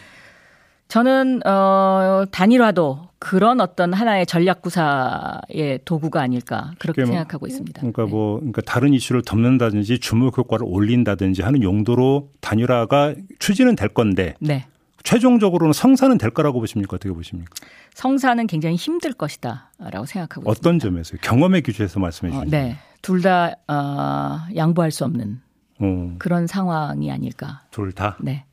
저는 0.88 1.40
어 1.46 2.24
단일화도 2.30 3.08
그런 3.18 3.60
어떤 3.60 3.92
하나의 3.92 4.26
전략 4.26 4.62
구사의 4.62 5.80
도구가 5.84 6.20
아닐까 6.20 6.72
그렇게 6.78 7.02
뭐, 7.02 7.10
생각하고 7.10 7.46
있습니다. 7.46 7.80
그러니까 7.80 8.04
네. 8.04 8.10
뭐 8.10 8.36
그러니까 8.38 8.62
다른 8.62 8.94
이슈를 8.94 9.22
덮는다든지 9.22 9.98
주목 9.98 10.38
효과를 10.38 10.66
올린다든지 10.68 11.42
하는 11.42 11.62
용도로 11.62 12.30
단일화가 12.40 13.14
추진은 13.38 13.74
될 13.74 13.88
건데 13.88 14.34
네. 14.38 14.66
최종적으로는 15.02 15.72
성사는 15.72 16.18
될 16.18 16.30
거라고 16.30 16.60
보십니까? 16.60 16.96
어떻게 16.96 17.12
보십니까? 17.12 17.50
성사는 17.94 18.44
굉장히 18.48 18.74
힘들 18.76 19.12
것이다라고 19.12 20.04
생각하고 20.04 20.50
어떤 20.50 20.76
있습니다. 20.76 20.84
점에서요? 20.84 21.18
경험의 21.22 21.62
기준에서 21.62 22.00
말씀해 22.00 22.32
주시죠. 22.32 22.46
어, 22.46 22.50
네, 22.50 22.76
둘다 23.02 23.54
어, 23.68 24.38
양보할 24.54 24.90
수 24.90 25.04
없는 25.04 25.40
음. 25.80 26.16
그런 26.18 26.46
상황이 26.46 27.10
아닐까. 27.10 27.62
둘 27.70 27.92
다. 27.92 28.16
네. 28.20 28.44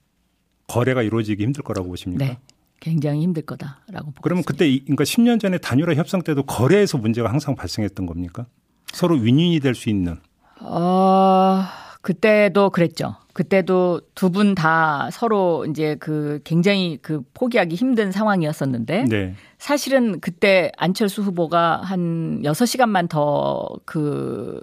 거래가 0.73 1.01
이루어지기 1.03 1.43
힘들 1.43 1.63
거라고 1.63 1.87
보십니까? 1.89 2.25
네. 2.25 2.37
굉장히 2.79 3.21
힘들 3.21 3.43
거다라고 3.43 4.07
보고 4.11 4.21
그러면 4.21 4.39
있습니다. 4.41 4.51
그때 4.51 4.79
그러니까 4.83 5.03
10년 5.03 5.39
전에 5.39 5.57
단일화 5.57 5.93
협상 5.95 6.21
때도 6.21 6.43
거래에서 6.43 6.97
문제가 6.97 7.29
항상 7.29 7.55
발생했던 7.55 8.05
겁니까? 8.05 8.45
서로 8.91 9.15
윈윈이 9.15 9.59
될 9.61 9.73
수 9.75 9.89
있는. 9.89 10.17
어, 10.59 11.63
그때도 12.01 12.69
그랬죠. 12.71 13.15
그때도 13.33 14.01
두 14.15 14.29
분 14.29 14.53
다 14.53 15.09
서로 15.11 15.65
이제 15.65 15.95
그 15.99 16.39
굉장히 16.43 16.99
그 17.01 17.21
포기하기 17.33 17.73
힘든 17.75 18.11
상황이었었는데 18.11 19.05
네. 19.09 19.35
사실은 19.57 20.19
그때 20.19 20.71
안철수 20.77 21.21
후보가 21.23 21.81
한 21.83 22.41
6시간만 22.43 23.09
더 23.09 23.69
그 23.85 24.59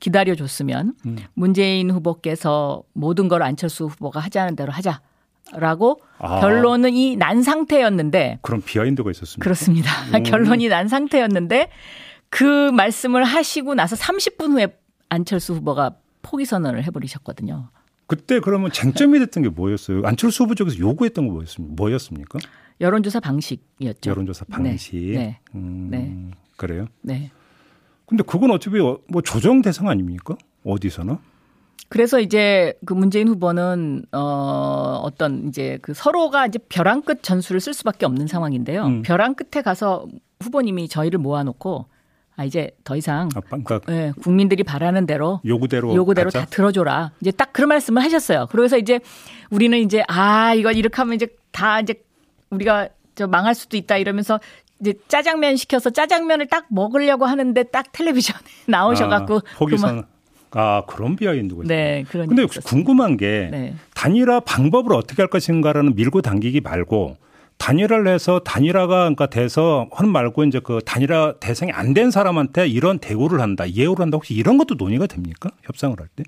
기다려 0.00 0.34
줬으면 0.34 0.94
음. 1.06 1.16
문재인 1.34 1.90
후보께서 1.90 2.82
모든 2.92 3.28
걸 3.28 3.42
안철수 3.42 3.86
후보가 3.86 4.20
하자는 4.20 4.56
대로 4.56 4.72
하자 4.72 5.00
라고 5.54 6.00
아. 6.18 6.40
결론은 6.40 7.18
난 7.18 7.42
상태였는데 7.42 8.38
그런 8.42 8.62
비하인드가 8.62 9.10
있었습니다. 9.10 9.42
그렇습니다. 9.42 9.90
결론이 10.24 10.68
난 10.68 10.88
상태였는데 10.88 11.68
그 12.30 12.70
말씀을 12.70 13.24
하시고 13.24 13.74
나서 13.74 13.96
30분 13.96 14.52
후에 14.52 14.78
안철수 15.08 15.54
후보가 15.54 15.96
포기 16.22 16.44
선언을 16.44 16.84
해버리셨거든요. 16.84 17.68
그때 18.06 18.40
그러면 18.40 18.70
쟁점이 18.72 19.18
됐던 19.18 19.42
게 19.42 19.48
뭐였어요? 19.48 20.02
안철수 20.04 20.44
후보 20.44 20.54
쪽에서 20.54 20.78
요구했던 20.78 21.28
거 21.28 21.44
뭐였습니까? 21.58 22.38
여론조사 22.80 23.20
방식이었죠. 23.20 24.10
여론조사 24.10 24.44
방식. 24.46 24.96
네. 24.96 25.38
음, 25.54 25.88
네. 25.90 26.16
그래요? 26.56 26.86
네. 27.02 27.30
근데 28.06 28.22
그건 28.26 28.50
어차피 28.50 28.78
어- 28.80 28.98
뭐 29.08 29.22
조정 29.22 29.62
대상 29.62 29.88
아닙니까? 29.88 30.36
어디서나? 30.64 31.20
그래서 31.88 32.20
이제 32.20 32.72
그 32.86 32.94
문재인 32.94 33.28
후보는 33.28 34.06
어 34.12 35.00
어떤 35.02 35.48
이제 35.48 35.78
그 35.82 35.92
서로가 35.92 36.46
이제 36.46 36.58
벼랑 36.70 37.02
끝 37.02 37.22
전술을 37.22 37.60
쓸 37.60 37.74
수밖에 37.74 38.06
없는 38.06 38.26
상황인데요. 38.28 38.86
음. 38.86 39.02
벼랑 39.02 39.34
끝에 39.34 39.62
가서 39.62 40.06
후보님이 40.40 40.88
저희를 40.88 41.18
모아놓고 41.18 41.86
아 42.36 42.44
이제 42.44 42.70
더 42.84 42.96
이상 42.96 43.28
아, 43.34 43.40
그러니까 43.40 43.80
예, 43.90 44.12
국민들이 44.22 44.62
바라는 44.64 45.04
대로 45.04 45.40
요구대로 45.44 45.94
요구대로 45.94 46.30
가자? 46.30 46.40
다 46.40 46.46
들어줘라. 46.46 47.12
이제 47.20 47.30
딱 47.30 47.52
그런 47.52 47.68
말씀을 47.68 48.02
하셨어요. 48.02 48.46
그래서 48.50 48.78
이제 48.78 49.00
우리는 49.50 49.78
이제 49.78 50.02
아 50.08 50.54
이거 50.54 50.72
이렇게 50.72 50.96
하면 50.96 51.14
이제 51.14 51.26
다 51.50 51.80
이제 51.80 52.02
우리가 52.48 52.88
저 53.14 53.26
망할 53.26 53.54
수도 53.54 53.76
있다 53.76 53.98
이러면서 53.98 54.40
이제 54.80 54.94
짜장면 55.08 55.56
시켜서 55.56 55.90
짜장면을 55.90 56.46
딱 56.46 56.66
먹으려고 56.70 57.26
하는데 57.26 57.62
딱 57.64 57.92
텔레비전에 57.92 58.40
나오셔갖고 58.66 59.36
아, 59.36 59.58
포기선. 59.58 60.06
아 60.54 60.82
그런 60.86 61.16
비하인드가 61.16 61.62
있어요. 61.64 61.68
네 61.76 62.04
그런 62.08 62.26
근데 62.28 62.42
혹시. 62.42 62.60
궁금한 62.60 63.16
게 63.16 63.48
네. 63.50 63.74
단일화 63.94 64.40
방법을 64.40 64.92
어떻게 64.94 65.22
할 65.22 65.28
것인가라는 65.28 65.94
밀고 65.94 66.22
당기기 66.22 66.60
말고 66.60 67.16
단일화를 67.58 68.08
해서 68.08 68.40
단일화가 68.40 68.94
그러니까 69.00 69.26
돼서 69.26 69.88
하는 69.92 70.10
말고 70.10 70.44
이제 70.44 70.60
그 70.62 70.80
단일화 70.84 71.34
대상이 71.40 71.70
안 71.72 71.94
된 71.94 72.10
사람한테 72.10 72.66
이런 72.68 72.98
대우를 72.98 73.40
한다, 73.40 73.70
예우를 73.70 74.02
한다. 74.02 74.16
혹시 74.16 74.34
이런 74.34 74.58
것도 74.58 74.74
논의가 74.74 75.06
됩니까? 75.06 75.50
협상을 75.62 75.98
할 76.00 76.08
때? 76.16 76.24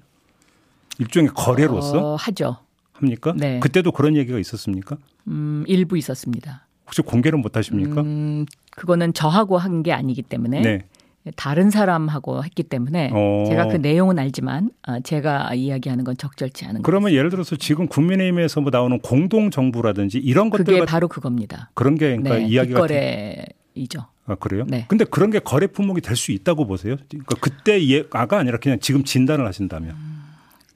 일종의 0.98 1.30
거래로서 1.34 2.12
어, 2.12 2.16
하죠. 2.16 2.56
합니까? 2.92 3.34
네. 3.36 3.58
그때도 3.58 3.90
그런 3.92 4.14
얘기가 4.16 4.38
있었습니까? 4.38 4.96
음, 5.26 5.64
일부 5.66 5.98
있었습니다. 5.98 6.66
혹시 6.86 7.02
공개는 7.02 7.40
못 7.40 7.56
하십니까? 7.56 8.02
음, 8.02 8.46
그거는 8.70 9.12
저하고 9.12 9.58
한 9.58 9.82
게 9.82 9.92
아니기 9.92 10.22
때문에 10.22 10.60
네. 10.60 10.78
다른 11.36 11.70
사람하고 11.70 12.44
했기 12.44 12.62
때문에 12.62 13.10
어. 13.12 13.44
제가 13.48 13.68
그 13.68 13.76
내용은 13.76 14.18
알지만 14.18 14.70
아, 14.82 15.00
제가 15.00 15.54
이야기하는 15.54 16.04
건 16.04 16.16
적절치 16.16 16.66
않은 16.66 16.82
그러면 16.82 17.12
예를 17.12 17.30
들어서 17.30 17.56
지금 17.56 17.86
국민의힘에서 17.88 18.60
뭐 18.60 18.70
나오는 18.70 18.98
공동 19.00 19.50
정부라든지 19.50 20.18
이런 20.18 20.50
것들 20.50 20.64
그게 20.64 20.84
바로 20.84 21.08
그겁니다. 21.08 21.70
그런 21.74 21.94
게 21.96 22.16
그러니까 22.16 22.36
네, 22.36 22.46
이야기가 22.46 22.86
뒷거래이죠. 22.86 24.06
아 24.26 24.34
그래요? 24.36 24.64
네. 24.68 24.84
근데 24.88 25.04
그런 25.04 25.30
게 25.30 25.38
거래 25.38 25.66
품목이 25.66 26.00
될 26.00 26.16
수 26.16 26.32
있다고 26.32 26.66
보세요? 26.66 26.96
그러니까 27.08 27.36
그때 27.40 27.86
예가 27.86 28.38
아니라 28.38 28.58
그냥 28.58 28.78
지금 28.80 29.04
진단을 29.04 29.46
하신다면. 29.46 29.94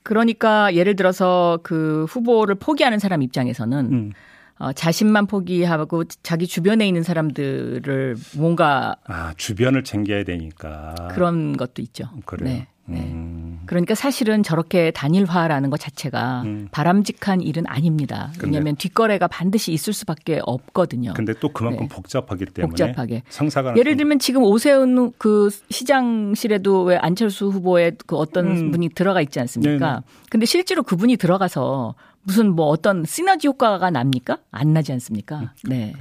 그러니까 0.02 0.74
예를 0.74 0.96
들어서 0.96 1.58
그 1.62 2.06
후보를 2.08 2.54
포기하는 2.54 2.98
사람 2.98 3.22
입장에서는 3.22 3.92
음. 3.92 4.12
어, 4.58 4.72
자신만 4.72 5.26
포기하고 5.26 6.04
자기 6.22 6.46
주변에 6.46 6.86
있는 6.86 7.02
사람들을 7.02 8.16
뭔가 8.36 8.96
아 9.04 9.32
주변을 9.36 9.84
챙겨야 9.84 10.24
되니까. 10.24 10.94
그런 11.12 11.56
것도 11.56 11.82
있죠. 11.82 12.08
그래요. 12.24 12.48
네. 12.54 12.68
네. 12.88 13.00
음. 13.00 13.60
그러니까 13.66 13.94
사실은 13.94 14.42
저렇게 14.42 14.90
단일화라는 14.92 15.68
것 15.68 15.78
자체가 15.78 16.42
음. 16.46 16.68
바람직한 16.70 17.42
일은 17.42 17.64
아닙니다. 17.66 18.32
왜냐하면 18.42 18.76
뒷거래가 18.76 19.28
반드시 19.28 19.72
있을 19.72 19.92
수밖에 19.92 20.40
없거든요. 20.42 21.12
근데 21.14 21.34
또 21.34 21.50
그만큼 21.52 21.82
네. 21.82 21.88
복잡하기 21.88 22.46
때문에 22.46 22.70
복잡하게. 22.70 23.22
상사가 23.28 23.76
예를 23.76 23.98
들면 23.98 24.20
지금 24.20 24.42
오세훈 24.42 25.12
그 25.18 25.50
시장실에도 25.68 26.84
왜 26.84 26.96
안철수 26.96 27.48
후보의 27.48 27.96
그 28.06 28.16
어떤 28.16 28.46
음. 28.46 28.70
분이 28.70 28.90
들어가 28.90 29.20
있지 29.20 29.38
않습니까? 29.38 29.86
네네. 29.86 30.00
근데 30.30 30.46
실제로 30.46 30.82
그분이 30.82 31.18
들어가서 31.18 31.94
무슨 32.22 32.54
뭐 32.54 32.66
어떤 32.66 33.04
시너지 33.04 33.48
효과가 33.48 33.90
납니까? 33.90 34.38
안 34.50 34.72
나지 34.72 34.92
않습니까? 34.92 35.52
네. 35.64 35.92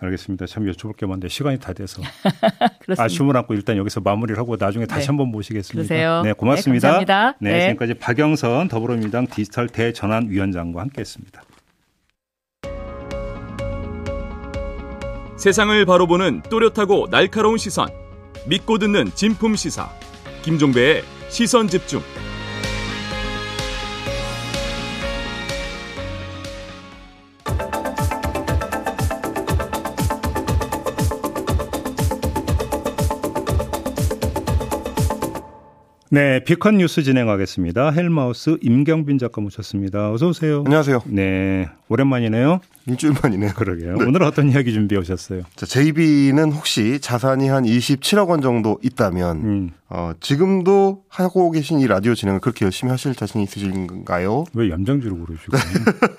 알겠습니다. 0.00 0.46
참 0.46 0.64
여쭤볼 0.64 0.96
게 0.96 1.06
많은데 1.06 1.28
시간이 1.28 1.58
다 1.58 1.72
돼서. 1.72 2.02
아쉬움을 2.96 3.36
안고 3.36 3.54
일단 3.54 3.76
여기서 3.76 4.00
마무리를 4.00 4.38
하고 4.38 4.56
나중에 4.56 4.86
다시 4.86 5.02
네. 5.02 5.06
한번 5.08 5.28
모시겠습니다. 5.28 5.88
그러세요. 5.88 6.22
네, 6.22 6.32
고맙습니다. 6.32 6.88
네, 6.88 7.04
감사합니다. 7.04 7.38
네, 7.40 7.52
네. 7.52 7.60
지금까지 7.66 7.94
박영선 7.94 8.68
더불어민주당 8.68 9.26
디지털 9.26 9.68
대전환 9.68 10.30
위원장과 10.30 10.80
함께했습니다. 10.80 11.42
세상을 15.36 15.84
바로 15.86 16.06
보는 16.06 16.42
또렷하고 16.50 17.08
날카로운 17.10 17.58
시선 17.58 17.88
믿고 18.46 18.78
듣는 18.78 19.10
진품 19.14 19.54
시사 19.54 19.88
김종배의 20.42 21.02
시선 21.28 21.68
집중 21.68 22.00
네, 36.10 36.42
비컨 36.42 36.78
뉴스 36.78 37.02
진행하겠습니다. 37.02 37.90
헬마우스 37.90 38.56
임경빈 38.62 39.18
작가 39.18 39.42
모셨습니다. 39.42 40.10
어서 40.10 40.28
오세요. 40.28 40.62
안녕하세요. 40.64 41.02
네, 41.04 41.68
오랜만이네요. 41.90 42.60
일주일 42.86 43.12
만이네요. 43.22 43.52
그러게요. 43.52 43.96
오늘 43.98 44.22
어떤 44.22 44.48
이야기 44.48 44.72
준비해 44.72 44.98
오셨어요? 44.98 45.42
자, 45.54 45.66
JB는 45.66 46.52
혹시 46.52 46.98
자산이 47.00 47.48
한 47.48 47.64
27억 47.64 48.28
원 48.28 48.40
정도 48.40 48.78
있다면 48.82 49.36
음, 49.36 49.70
어, 49.90 50.12
지금도 50.18 51.02
하고 51.10 51.50
계신 51.50 51.78
이 51.78 51.86
라디오 51.86 52.14
진행을 52.14 52.40
그렇게 52.40 52.64
열심히 52.64 52.90
하실 52.90 53.14
자신 53.14 53.42
있으신가요? 53.42 54.44
왜 54.54 54.70
염장지로 54.70 55.14
그러시고? 55.26 55.56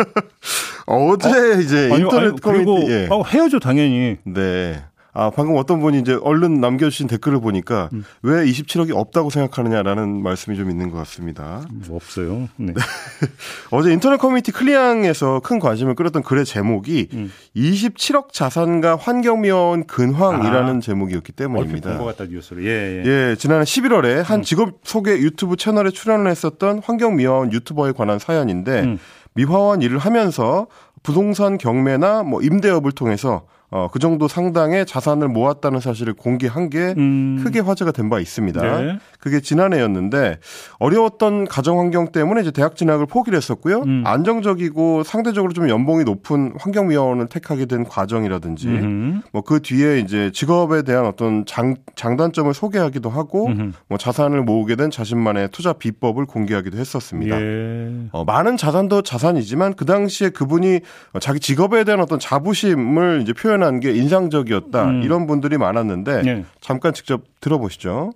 어제 0.86 1.64
이제 1.64 1.90
아니, 1.92 2.02
인터넷 2.04 2.28
아니, 2.28 2.40
그리고 2.40 2.76
커뮤니티 2.76 2.92
예. 2.92 3.10
아, 3.12 3.24
헤어져 3.28 3.58
당연히. 3.58 4.18
네. 4.24 4.84
아, 5.20 5.30
방금 5.30 5.58
어떤 5.58 5.82
분이 5.82 6.00
이제 6.00 6.18
얼른 6.22 6.62
남겨주신 6.62 7.08
댓글을 7.08 7.42
보니까 7.42 7.90
음. 7.92 8.06
왜 8.22 8.46
27억이 8.46 8.96
없다고 8.96 9.30
생각하느냐라는 9.30 10.24
말씀이 10.24 10.56
좀 10.56 10.70
있는 10.70 10.90
것 10.92 10.98
같습니다. 11.00 11.62
뭐 11.88 11.98
없어요. 11.98 12.48
네. 12.56 12.74
어제 13.70 13.92
인터넷 13.92 14.16
커뮤니티 14.16 14.54
클리앙에서 14.54 15.42
큰 15.42 15.60
관심을 15.60 15.96
끌었던 15.96 16.24
글의 16.24 16.46
제목이 16.46 17.10
음. 17.12 17.32
27억 17.54 18.32
자산가 18.32 18.96
환경미화원 18.96 19.88
근황이라는 19.88 20.78
아. 20.78 20.80
제목이었기 20.80 21.34
때문입니다. 21.34 21.98
본 21.98 22.05
것 22.05 22.16
같다 22.16 22.32
뉴스를. 22.32 22.64
예, 22.64 23.04
예. 23.04 23.32
예, 23.32 23.36
지난해 23.36 23.66
11월에 23.66 24.20
음. 24.20 24.24
한 24.24 24.42
직업 24.42 24.80
소개 24.84 25.18
유튜브 25.18 25.58
채널에 25.58 25.90
출연을 25.90 26.32
했었던 26.32 26.80
환경미화원 26.82 27.52
유튜버에 27.52 27.92
관한 27.92 28.20
사연인데 28.20 28.84
음. 28.84 29.00
미화원 29.34 29.82
일을 29.82 29.98
하면서 29.98 30.68
부동산 31.04 31.58
경매나 31.58 32.24
뭐 32.24 32.42
임대업을 32.42 32.94
통해서 32.94 33.44
어, 33.72 33.88
그 33.92 34.00
정도 34.00 34.28
상당의 34.28 34.86
자산을 34.86 35.28
모았다는 35.28 35.80
사실을 35.80 36.14
공개한 36.14 36.70
게 36.70 36.94
음. 36.98 37.42
크게 37.44 37.60
화제가 37.60 37.92
된 37.92 38.10
바 38.10 38.20
있습니다. 38.20 38.62
네. 38.82 38.98
그게 39.20 39.40
지난해였는데 39.40 40.40
어려웠던 40.80 41.46
가정 41.46 41.78
환경 41.80 42.12
때문에 42.12 42.42
이제 42.42 42.50
대학 42.50 42.76
진학을 42.76 43.06
포기를 43.06 43.38
했었고요. 43.38 43.82
음. 43.82 44.04
안정적이고 44.06 45.04
상대적으로 45.04 45.54
좀 45.54 45.70
연봉이 45.70 46.04
높은 46.04 46.54
환경미화원을 46.60 47.28
택하게 47.28 47.66
된 47.68 47.84
과정이라든지 47.84 48.68
음흠. 48.68 49.22
뭐그 49.34 49.62
뒤에 49.62 50.00
이제 50.00 50.32
직업에 50.34 50.82
대한 50.82 51.06
어떤 51.06 51.46
장, 51.46 51.76
장단점을 51.96 52.52
소개하기도 52.54 53.10
하고. 53.10 53.50
뭐 53.88 53.98
자산을 53.98 54.44
모으게 54.44 54.76
된 54.76 54.90
자신만의 54.90 55.50
투자 55.52 55.74
비법을 55.74 56.26
공개하기도 56.26 56.78
했었습니다. 56.78 57.40
예. 57.40 57.90
어, 58.12 58.24
많은 58.24 58.58
자산도 58.58 59.02
자산이지만 59.02 59.74
그 59.76 59.86
당시에 59.86 60.30
그분이 60.30 60.80
어, 61.14 61.20
자기 61.20 61.40
직업에 61.40 61.84
대한 61.84 62.00
어떤 62.00 62.20
자부심을 62.20 63.20
이제 63.22 63.34
표현 63.34 63.59
한 63.64 63.80
게 63.80 63.92
인상적이었다 63.92 64.84
음. 64.86 65.02
이런 65.04 65.28
분들이 65.28 65.58
많았는데 65.58 66.22
예. 66.26 66.46
잠깐 66.62 66.94
직접 66.94 67.22
들어보시죠. 67.42 68.12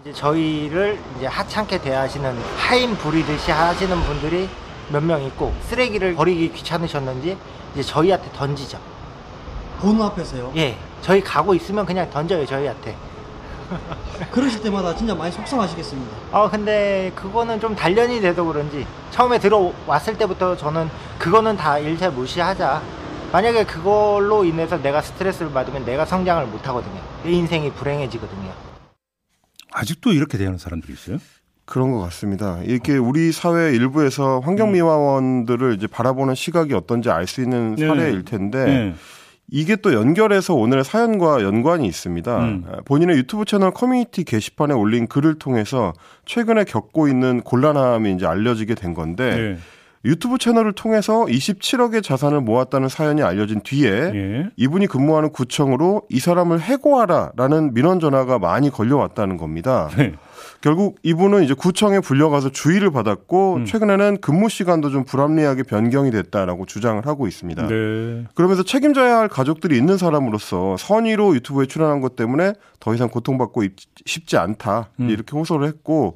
이제 0.00 0.12
저희를 0.12 0.98
이제 1.16 1.26
하찮게 1.26 1.80
대하시는 1.80 2.36
하인 2.56 2.94
부리듯이 2.96 3.50
하시는 3.50 3.96
분들이 4.02 4.48
몇 4.90 5.02
명 5.02 5.22
있고 5.24 5.52
쓰레기를 5.68 6.14
버리기 6.14 6.52
귀찮으셨는지 6.52 7.36
이제 7.72 7.82
저희한테 7.82 8.28
던지죠. 8.32 8.78
보는 9.80 10.02
앞에서요? 10.02 10.52
예, 10.56 10.76
저희 11.00 11.20
가고 11.22 11.54
있으면 11.54 11.86
그냥 11.86 12.08
던져요 12.10 12.44
저희한테. 12.46 12.94
그러실 14.30 14.62
때마다 14.62 14.94
진짜 14.94 15.14
많이 15.14 15.32
속상하시겠습니다. 15.32 16.10
아 16.32 16.48
근데 16.50 17.10
그거는 17.14 17.58
좀 17.58 17.74
단련이 17.74 18.20
돼서 18.20 18.44
그런지 18.44 18.86
처음에 19.10 19.38
들어왔을 19.38 20.18
때부터 20.18 20.56
저는 20.56 20.90
그거는 21.18 21.56
다 21.56 21.78
일체 21.78 22.08
무시하자. 22.08 22.82
만약에 23.32 23.64
그걸로 23.64 24.44
인해서 24.44 24.80
내가 24.80 25.00
스트레스를 25.00 25.52
받으면 25.52 25.86
내가 25.86 26.04
성장을 26.04 26.46
못 26.48 26.68
하거든요. 26.68 27.00
내 27.24 27.30
인생이 27.32 27.72
불행해지거든요. 27.72 28.50
아직도 29.72 30.12
이렇게 30.12 30.36
대하는 30.36 30.58
사람들이 30.58 30.92
있어요? 30.92 31.16
그런 31.64 31.92
것 31.92 32.00
같습니다. 32.00 32.60
이렇게 32.64 32.98
우리 32.98 33.32
사회 33.32 33.70
일부에서 33.74 34.40
환경미화원들을 34.40 35.74
이제 35.74 35.86
바라보는 35.86 36.34
시각이 36.34 36.74
어떤지 36.74 37.08
알 37.08 37.26
수 37.26 37.40
있는 37.40 37.76
네. 37.76 37.86
사례일 37.86 38.24
텐데 38.26 38.64
네. 38.66 38.94
이게 39.50 39.76
또 39.76 39.94
연결해서 39.94 40.54
오늘의 40.54 40.84
사연과 40.84 41.42
연관이 41.42 41.86
있습니다. 41.86 42.38
음. 42.38 42.64
본인의 42.84 43.16
유튜브 43.16 43.46
채널 43.46 43.70
커뮤니티 43.70 44.24
게시판에 44.24 44.74
올린 44.74 45.06
글을 45.06 45.38
통해서 45.38 45.94
최근에 46.26 46.64
겪고 46.64 47.08
있는 47.08 47.40
곤란함이 47.40 48.12
이제 48.12 48.26
알려지게 48.26 48.74
된 48.74 48.92
건데 48.92 49.36
네. 49.36 49.58
유튜브 50.04 50.38
채널을 50.38 50.72
통해서 50.72 51.24
27억의 51.26 52.02
자산을 52.02 52.40
모았다는 52.40 52.88
사연이 52.88 53.22
알려진 53.22 53.60
뒤에 53.60 53.90
예. 53.90 54.50
이분이 54.56 54.88
근무하는 54.88 55.30
구청으로 55.30 56.02
이 56.10 56.18
사람을 56.18 56.60
해고하라라는 56.60 57.74
민원 57.74 58.00
전화가 58.00 58.38
많이 58.38 58.70
걸려왔다는 58.70 59.36
겁니다. 59.36 59.88
네. 59.96 60.12
결국 60.60 60.96
이분은 61.02 61.44
이제 61.44 61.54
구청에 61.54 62.00
불려가서 62.00 62.50
주의를 62.50 62.90
받았고 62.90 63.54
음. 63.56 63.64
최근에는 63.64 64.18
근무 64.20 64.48
시간도 64.48 64.90
좀 64.90 65.04
불합리하게 65.04 65.64
변경이 65.64 66.10
됐다라고 66.10 66.66
주장을 66.66 67.04
하고 67.06 67.26
있습니다. 67.26 67.66
네. 67.66 68.24
그러면서 68.34 68.62
책임져야 68.62 69.18
할 69.18 69.28
가족들이 69.28 69.76
있는 69.76 69.96
사람으로서 69.98 70.76
선의로 70.78 71.34
유튜브에 71.34 71.66
출연한 71.66 72.00
것 72.00 72.16
때문에 72.16 72.54
더 72.80 72.94
이상 72.94 73.08
고통받고 73.08 73.62
있- 73.64 73.76
싶지 74.06 74.36
않다 74.36 74.88
음. 75.00 75.10
이렇게 75.10 75.36
호소를 75.36 75.66
했고 75.68 76.14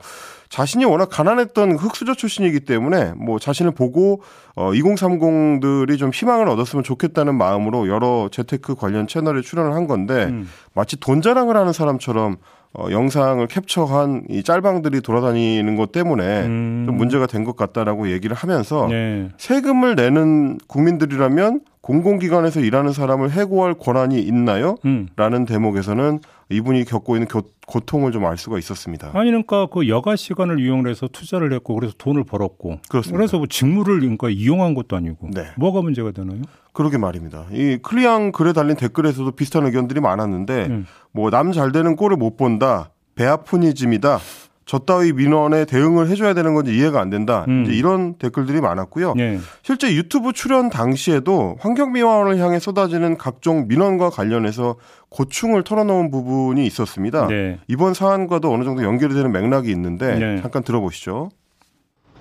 자신이 0.48 0.84
워낙 0.84 1.08
가난했던 1.10 1.72
흑수저 1.76 2.14
출신이기 2.14 2.60
때문에 2.60 3.12
뭐 3.16 3.38
자신을 3.38 3.72
보고 3.72 4.22
어 4.54 4.70
2030들이 4.72 5.98
좀 5.98 6.10
희망을 6.12 6.48
얻었으면 6.48 6.82
좋겠다는 6.84 7.34
마음으로 7.36 7.88
여러 7.88 8.28
재테크 8.30 8.74
관련 8.74 9.06
채널에 9.06 9.42
출연을 9.42 9.74
한 9.74 9.86
건데 9.86 10.26
음. 10.26 10.48
마치 10.74 10.96
돈 10.98 11.22
자랑을 11.22 11.56
하는 11.56 11.72
사람처럼 11.72 12.36
어 12.78 12.90
영상을 12.90 13.46
캡처한 13.46 14.24
이 14.28 14.42
짤방들이 14.42 15.00
돌아다니는 15.00 15.76
것 15.76 15.92
때문에 15.92 16.42
음. 16.44 16.82
좀 16.86 16.96
문제가 16.96 17.26
된 17.26 17.44
것 17.46 17.56
같다라고 17.56 18.10
얘기를 18.10 18.34
하면서 18.36 18.88
네. 18.88 19.28
세금을 19.38 19.94
내는 19.94 20.58
국민들이라면 20.66 21.60
공공기관에서 21.80 22.60
일하는 22.60 22.92
사람을 22.92 23.30
해고할 23.30 23.74
권한이 23.74 24.18
있나요? 24.20 24.74
음. 24.84 25.08
라는 25.16 25.44
대목에서는 25.44 26.18
이분이 26.48 26.84
겪고 26.84 27.16
있는 27.16 27.26
고, 27.26 27.42
고통을 27.66 28.12
좀 28.12 28.24
알 28.24 28.38
수가 28.38 28.58
있었습니다. 28.58 29.10
아니 29.14 29.30
그러니까 29.30 29.66
그 29.66 29.88
여가 29.88 30.14
시간을 30.16 30.60
이용해서 30.60 31.08
투자를 31.08 31.52
했고 31.52 31.74
그래서 31.74 31.94
돈을 31.98 32.24
벌었고 32.24 32.78
그렇습니다. 32.88 33.16
그래서 33.16 33.38
뭐 33.38 33.46
직무를 33.48 34.00
그러니까 34.00 34.28
이용한 34.30 34.74
것도 34.74 34.96
아니고 34.96 35.30
네. 35.32 35.46
뭐가 35.56 35.82
문제가 35.82 36.12
되나요? 36.12 36.42
그러게 36.72 36.98
말입니다. 36.98 37.46
이 37.52 37.78
클리앙 37.82 38.32
글에 38.32 38.52
달린 38.52 38.76
댓글에서도 38.76 39.30
비슷한 39.32 39.66
의견들이 39.66 40.00
많았는데 40.00 40.66
음. 40.66 40.86
뭐남 41.12 41.52
잘 41.52 41.72
되는 41.72 41.96
꼴을 41.96 42.16
못 42.16 42.36
본다. 42.36 42.90
배아프니즘이다. 43.16 44.18
저 44.66 44.80
따위 44.80 45.12
민원에 45.12 45.64
대응을 45.64 46.08
해줘야 46.08 46.34
되는 46.34 46.52
건지 46.54 46.76
이해가 46.76 47.00
안 47.00 47.08
된다. 47.08 47.44
음. 47.46 47.62
이제 47.64 47.72
이런 47.72 48.14
댓글들이 48.14 48.60
많았고요. 48.60 49.14
네. 49.14 49.38
실제 49.62 49.94
유튜브 49.94 50.32
출연 50.32 50.70
당시에도 50.70 51.56
환경미화원을 51.60 52.38
향해 52.38 52.58
쏟아지는 52.58 53.16
각종 53.16 53.68
민원과 53.68 54.10
관련해서 54.10 54.74
고충을 55.08 55.62
털어놓은 55.62 56.10
부분이 56.10 56.66
있었습니다. 56.66 57.28
네. 57.28 57.60
이번 57.68 57.94
사안과도 57.94 58.52
어느 58.52 58.64
정도 58.64 58.82
연결이 58.82 59.14
되는 59.14 59.30
맥락이 59.30 59.70
있는데 59.70 60.18
네. 60.18 60.42
잠깐 60.42 60.64
들어보시죠. 60.64 61.30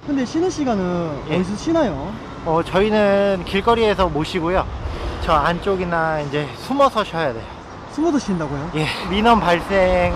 근데 0.06 0.24
쉬는 0.24 0.52
시간은 0.52 1.10
예. 1.32 1.38
어디서 1.38 1.56
쉬나요? 1.56 2.14
어 2.46 2.62
저희는 2.64 3.42
길거리에서 3.46 4.08
못 4.08 4.24
쉬고요. 4.24 4.64
저 5.24 5.34
안쪽이나 5.34 6.22
이제 6.22 6.46
숨어서 6.58 7.04
쉬어야 7.04 7.34
돼요. 7.34 7.44
숨어서 7.92 8.20
쉰다고요? 8.20 8.72
예, 8.76 8.86
민원 9.10 9.40
발생이 9.40 10.14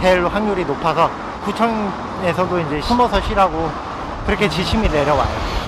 될 0.00 0.24
확률이 0.24 0.64
높아서 0.64 1.10
구청에서도 1.44 2.60
이제 2.60 2.80
숨어서 2.80 3.20
쉬라고 3.20 3.68
그렇게 4.26 4.48
지침이 4.48 4.88
내려와요. 4.88 5.60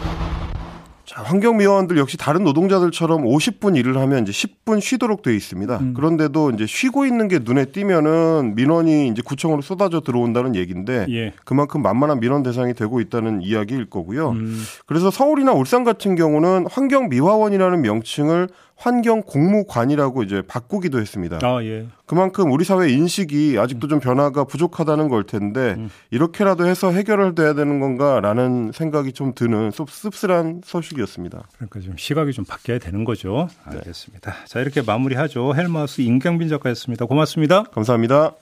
자, 1.04 1.22
환경미화원들 1.24 1.98
역시 1.98 2.16
다른 2.16 2.42
노동자들처럼 2.42 3.24
50분 3.24 3.76
일을 3.76 3.98
하면 3.98 4.26
이제 4.26 4.32
10분 4.32 4.80
쉬도록 4.80 5.20
돼 5.20 5.36
있습니다. 5.36 5.76
음. 5.76 5.94
그런데도 5.94 6.52
이제 6.52 6.64
쉬고 6.64 7.04
있는 7.04 7.28
게 7.28 7.40
눈에 7.42 7.66
띄면은 7.66 8.54
민원이 8.54 9.08
이제 9.08 9.20
구청으로 9.22 9.60
쏟아져 9.60 10.00
들어온다는 10.00 10.56
얘기인데 10.56 11.04
예. 11.10 11.34
그만큼 11.44 11.82
만만한 11.82 12.18
민원 12.20 12.42
대상이 12.42 12.72
되고 12.72 12.98
있다는 12.98 13.42
이야기일 13.42 13.90
거고요. 13.90 14.30
음. 14.30 14.64
그래서 14.86 15.10
서울이나 15.10 15.52
울산 15.52 15.84
같은 15.84 16.14
경우는 16.14 16.66
환경미화원이라는 16.70 17.82
명칭을 17.82 18.48
환경 18.82 19.22
공무관이라고 19.22 20.24
이제 20.24 20.42
바꾸기도 20.42 21.00
했습니다. 21.00 21.38
아 21.40 21.62
예. 21.62 21.86
그만큼 22.04 22.50
우리 22.50 22.64
사회 22.64 22.90
인식이 22.90 23.56
아직도 23.56 23.86
좀 23.86 24.00
변화가 24.00 24.42
부족하다는 24.42 25.08
걸 25.08 25.22
텐데 25.22 25.76
음. 25.78 25.88
이렇게라도 26.10 26.66
해서 26.66 26.90
해결을 26.90 27.36
돼야 27.36 27.54
되는 27.54 27.78
건가라는 27.78 28.72
생각이 28.74 29.12
좀 29.12 29.34
드는 29.36 29.70
씁- 29.70 29.88
씁쓸한 29.88 30.62
소식이었습니다. 30.64 31.42
그러니까 31.58 31.78
좀 31.78 31.94
시각이 31.96 32.32
좀 32.32 32.44
바뀌어야 32.44 32.80
되는 32.80 33.04
거죠. 33.04 33.48
네. 33.70 33.76
알겠습니다. 33.78 34.34
자 34.46 34.58
이렇게 34.58 34.82
마무리하죠. 34.82 35.54
헬마우스 35.54 36.00
임경빈 36.00 36.48
작가였습니다. 36.48 37.06
고맙습니다. 37.06 37.62
감사합니다. 37.72 38.32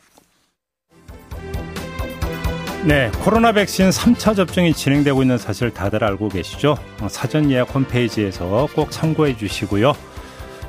네, 2.87 3.11
코로나 3.23 3.53
백신 3.53 3.91
3차 3.91 4.35
접종이 4.35 4.73
진행되고 4.73 5.21
있는 5.21 5.37
사실 5.37 5.71
다들 5.71 6.03
알고 6.03 6.31
계시죠? 6.31 6.77
어, 7.03 7.09
사전 7.11 7.51
예약 7.51 7.75
홈페이지에서 7.75 8.69
꼭 8.75 8.91
참고해 8.91 9.37
주시고요. 9.37 9.93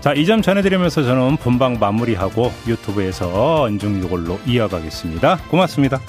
자, 0.01 0.13
이 0.13 0.25
점 0.25 0.41
전해드리면서 0.41 1.03
저는 1.03 1.37
본방 1.37 1.77
마무리하고 1.79 2.51
유튜브에서 2.67 3.63
언중 3.63 3.99
유골로 3.99 4.39
이어가겠습니다. 4.47 5.37
고맙습니다. 5.49 5.99